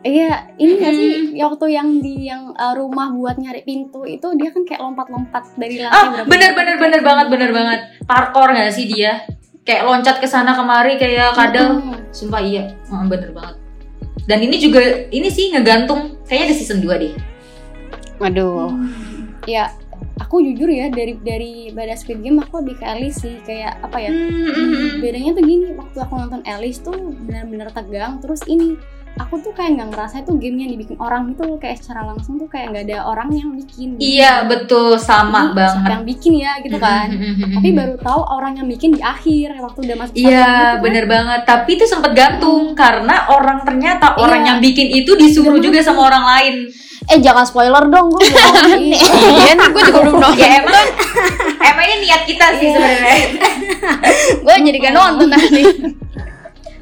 [0.00, 4.24] Iya, ini nggak sih ya waktu yang di yang uh, rumah buat nyari pintu itu
[4.40, 6.56] dia kan kayak lompat-lompat dari lantai Ah berapa bener meter.
[6.56, 7.80] bener bener banget bener banget.
[8.08, 9.28] Parkour gak sih dia?
[9.60, 11.84] Kayak loncat ke sana kemari kayak kadang.
[11.84, 12.16] Mm.
[12.16, 13.60] Sumpah iya, bener banget.
[14.24, 14.80] Dan ini juga
[15.12, 17.12] ini sih ngegantung kayaknya ada season 2 deh.
[18.16, 18.72] Waduh.
[19.44, 19.68] Ya,
[20.20, 23.98] aku jujur ya dari dari pada Squid Game aku lebih ke Alice sih kayak apa
[23.98, 24.12] ya?
[24.12, 25.00] Hmm.
[25.00, 26.94] Bedanya tuh gini, waktu aku nonton Alice tuh
[27.26, 28.76] benar-benar tegang, terus ini
[29.16, 32.46] aku tuh kayak nggak ngerasa itu game yang dibikin orang itu kayak secara langsung tuh
[32.46, 33.94] kayak nggak ada orang yang bikin.
[33.94, 34.00] gitu.
[34.00, 35.90] Iya betul sama Ini siapa banget.
[35.90, 37.06] yang bikin ya gitu kan.
[37.50, 40.74] Tapi baru tahu orang yang bikin di akhir waktu udah masuk Iya gitu kan.
[40.80, 44.48] bener banget Tapi itu sempet gantung Karena orang ternyata Orang Iya.
[44.48, 45.62] yang bikin itu disuruh Iya.
[45.62, 46.54] juga sama orang lain
[47.06, 49.00] Eh jangan spoiler dong gue belum nonton nih.
[49.40, 50.38] Iya nih gue juga belum nonton.
[50.38, 50.86] Ya emang
[51.60, 52.74] Emang ini niat kita sih Iya.
[52.74, 53.14] sebenarnya
[54.44, 55.62] gue jadi gak nonton nanti.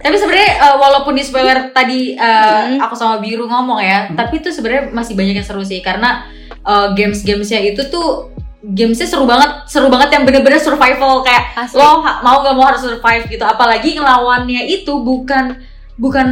[0.09, 2.81] Tapi sebenarnya eh, Walaupun di spoiler tadi eh, Mm-hmm.
[2.81, 6.89] Aku sama Biru ngomong ya Tapi itu sebenarnya masih banyak yang seru sih Karena eh,
[6.91, 11.77] Games-gamesnya itu tuh Gamesnya seru banget Seru banget yang bener-bener survival Kayak Asli.
[11.77, 15.61] lo mau gak mau harus survive gitu apalagi ngelawannya itu bukan
[15.95, 16.29] bukan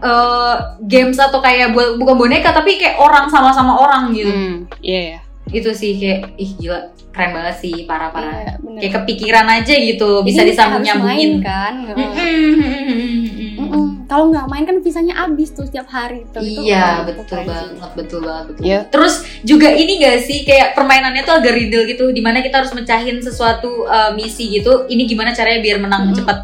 [0.00, 5.00] eh, games atau kayak bu- bukan boneka tapi kayak orang sama-sama orang gitu Hmm, iya
[5.12, 5.20] ya.
[5.50, 6.80] Itu sih kayak ih gila
[7.10, 8.78] keren banget sih parah parah Iya, bener.
[8.78, 11.74] kayak kepikiran aja gitu bisa disambung main nyambungin kan.
[14.10, 17.50] Kalau nggak main kan visanya habis tuh setiap hari tuh Iya, betul itu keren sih.
[17.54, 18.62] banget, betul banget, betul.
[18.66, 18.78] Iya.
[18.90, 19.14] Terus
[19.46, 23.22] juga ini gak sih kayak permainannya tuh agak riddle gitu, di mana kita harus mecahin
[23.22, 24.90] sesuatu uh, misi gitu.
[24.90, 26.18] Ini gimana caranya biar menang Mm-mm.
[26.18, 26.38] cepet?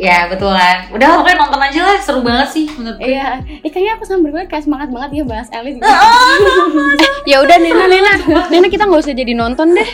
[0.00, 0.88] Ya betul kan.
[0.96, 3.12] Udah pokoknya nonton aja lah, seru banget sih menurut gue.
[3.12, 5.84] Iya, eh, kayaknya aku sama gue kayak semangat banget ya bahas Alice gitu.
[7.30, 8.12] Ya udah Nena Nena,
[8.48, 9.90] Nena kita nggak usah jadi nonton deh.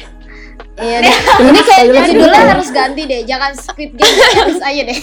[0.79, 1.17] Iya deh.
[1.43, 3.27] Ini kayaknya judulnya harus ganti deh.
[3.27, 4.99] Jangan Squid Game aja deh.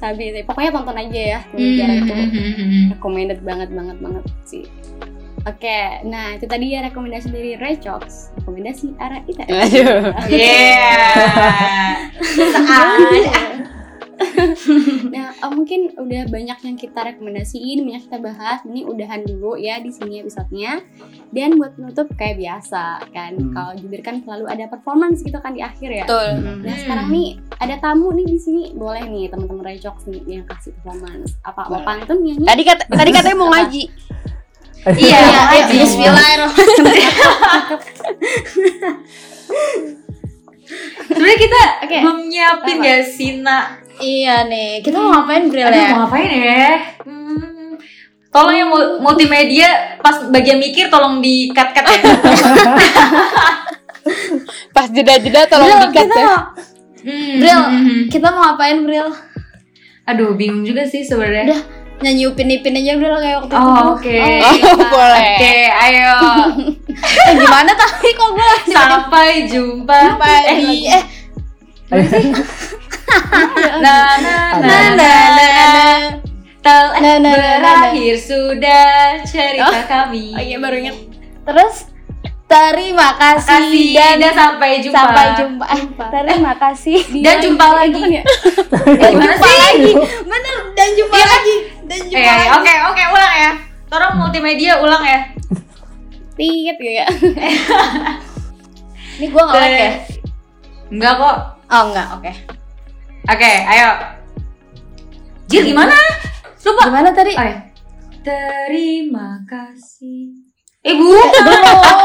[0.00, 0.42] Sabi sih.
[0.48, 1.40] Pokoknya tonton aja ya.
[1.46, 2.84] Hmm, Pembicara itu hmm, hmm, hmm.
[2.96, 4.64] recommended banget banget banget sih.
[5.46, 8.34] Oke, nah itu tadi ya rekomendasi dari Rechox.
[8.42, 9.46] Rekomendasi arah kita.
[9.46, 10.10] Aduh.
[10.30, 12.10] Yeah.
[15.14, 18.58] nah, eh, mungkin udah banyak yang kita rekomendasiin, banyak kita bahas.
[18.66, 20.82] Ini udahan dulu ya di sini episodenya.
[21.30, 23.54] Dan buat penutup kayak biasa kan, Hmm.
[23.54, 26.04] kalau jubir kan selalu ada performance gitu kan di akhir ya.
[26.04, 26.28] Betul.
[26.66, 26.82] Nah Hmm.
[26.82, 27.28] sekarang nih
[27.62, 31.38] ada tamu nih di sini, boleh nih teman-teman Rejox nih yang kasih performance.
[31.46, 32.46] Apa mau pantun nyanyi?
[32.46, 33.84] Tadi kata tadi katanya mau ngaji.
[34.86, 35.64] Iya, Iya, iya.
[35.82, 37.12] Bismillahirrahmanirrahim.
[41.08, 41.96] Sebenarnya kita Oke.
[42.04, 42.86] belum nyiapin Apa?
[42.86, 43.58] ya Sina.
[43.98, 44.78] Iya nih.
[44.86, 45.90] Kita mau ngapain Bril ya?
[45.90, 46.70] mau ngapain ya?
[47.02, 47.74] Hmm.
[48.28, 51.98] Tolong yang mu- multimedia pas bagian mikir tolong di cut cut ya.
[54.72, 56.36] Pas jeda-jeda tolong Bril, dikat kita ya.
[57.02, 58.00] Hmm, Bril, hmm, hmm.
[58.08, 59.08] kita mau ngapain Bril?
[60.06, 61.60] Aduh, bingung juga sih sebenarnya.
[61.98, 62.04] Udah.
[62.06, 63.66] Nyanyi upin ipin aja Bril kayak waktu itu.
[63.66, 64.18] Oh, oke.
[64.22, 65.20] Oh, boleh.
[65.34, 66.14] Oke, ayo.
[66.98, 70.18] Eh, gimana tadi kok gue Sampai jumpa.
[70.18, 70.90] Pagi.
[70.90, 71.02] Eh,
[73.78, 75.48] Nah, nah, na nah, na nah, na.
[76.58, 77.62] Tel- eh, Na, na, na, na, na.
[77.62, 78.86] berakhir sudah
[79.24, 80.34] cerita kami.
[80.34, 80.96] Oh iya baru inget.
[81.42, 81.86] Terus
[82.48, 84.96] terima kasih, Kasih dan dan sampai jumpa.
[84.98, 85.64] sampai jumpa.
[85.66, 86.04] Eh, Jumpa.
[86.08, 86.98] terima kasih.
[87.24, 88.00] Dan jumpa lagi.
[88.00, 88.22] kan ya?
[88.98, 89.92] Eh, gimana jumpa lagi.
[90.24, 91.54] Bener, dan jumpa lagi.
[91.84, 92.48] Dan jumpa Eh, lagi.
[92.56, 93.52] oke, oke, ulang ya.
[93.86, 95.20] Tolong multimedia ulang ya.
[96.34, 97.04] Tit gitu ya.
[99.18, 99.92] Ini gue nge-like ya?
[100.88, 101.36] Enggak kok.
[101.68, 102.32] Oh enggak, oke.
[103.28, 103.88] Oke, ayo.
[105.46, 105.92] Jil gimana?
[106.62, 106.82] Lupa.
[106.84, 107.32] Gimana tadi?
[107.32, 107.58] Oh, ya.
[108.20, 110.47] Terima kasih.
[110.78, 111.44] Eh, bukan.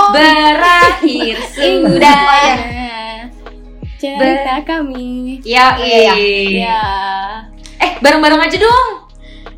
[0.10, 2.26] Berakhir sudah.
[4.02, 5.38] Cerita kami.
[5.46, 6.14] Ya, iya.
[6.50, 6.82] Ya.
[7.78, 9.06] Eh, bareng-bareng aja dong.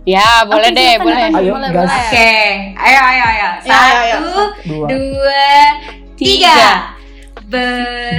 [0.05, 1.33] Ya, boleh Oke, deh, boleh.
[1.33, 1.89] Ayo, Boleh, gas.
[1.89, 1.97] boleh.
[1.97, 2.29] Oke,
[2.77, 3.49] ayo, ayo, ayo.
[3.65, 4.15] Ya, ayo, ayo.
[4.21, 4.37] Satu,
[4.69, 4.85] Dua.
[4.85, 5.49] dua,
[6.13, 6.61] tiga.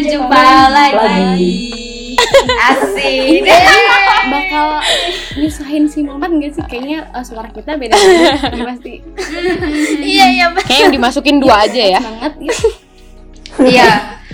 [0.08, 1.54] jumpa lagi.
[2.70, 3.48] Asik.
[4.30, 4.68] bakal
[5.40, 6.64] nyusahin si Muhammad nggak sih?
[6.68, 8.64] Kayaknya eh, suara kita beda banget.
[8.68, 8.94] Pasti
[10.04, 10.46] Iya, iya.
[10.52, 10.64] bener.
[10.68, 12.02] Kayak yang dimasukin dua aja ya.
[12.04, 12.34] banget.
[12.40, 12.56] ya.
[13.60, 13.90] Iya.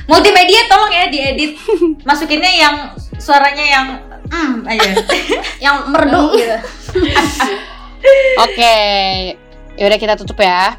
[0.06, 1.58] Multimedia tolong ya diedit.
[2.06, 2.76] Masukinnya yang
[3.18, 3.86] suaranya yang
[4.30, 4.90] mm aja.
[5.66, 6.58] Yang merdu gitu.
[8.46, 8.78] Oke,
[9.82, 10.78] yaudah kita tutup ya.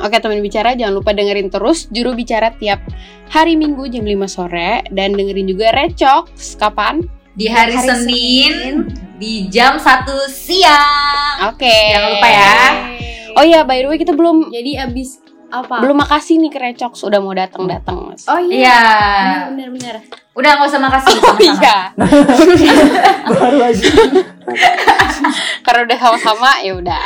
[0.00, 2.80] Oke teman bicara jangan lupa dengerin terus juru bicara tiap
[3.28, 7.04] hari Minggu jam 5 sore dan dengerin juga Recox kapan?
[7.36, 8.90] Di hari, Hari Senin,
[9.20, 9.86] di jam 1
[10.28, 11.54] siang.
[11.54, 11.72] Oke.
[11.94, 12.56] Jangan lupa ya.
[13.38, 15.74] Oh iya by the way kita belum Jadi abis apa?
[15.78, 18.24] belum makasih nih ke Recox udah mau datang datang mas.
[18.24, 18.56] Oh iya.
[18.56, 18.80] Iya.
[19.50, 19.94] Bener bener.
[20.30, 21.42] Udah nggak usah makasih Oh sama-sama.
[21.58, 21.76] iya,
[23.34, 23.86] Baru aja.
[25.64, 27.04] karena udah sama-sama ya udah.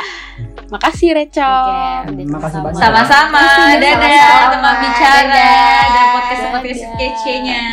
[0.67, 2.05] Makasih Recox.
[2.05, 2.65] Oke, udah Makasih sama-sama.
[2.65, 2.81] banyak.
[2.81, 3.43] Sama-sama.
[3.75, 6.97] Dadah teman bicara dan podcast-podcast Dadah.
[6.97, 7.65] kece-nya.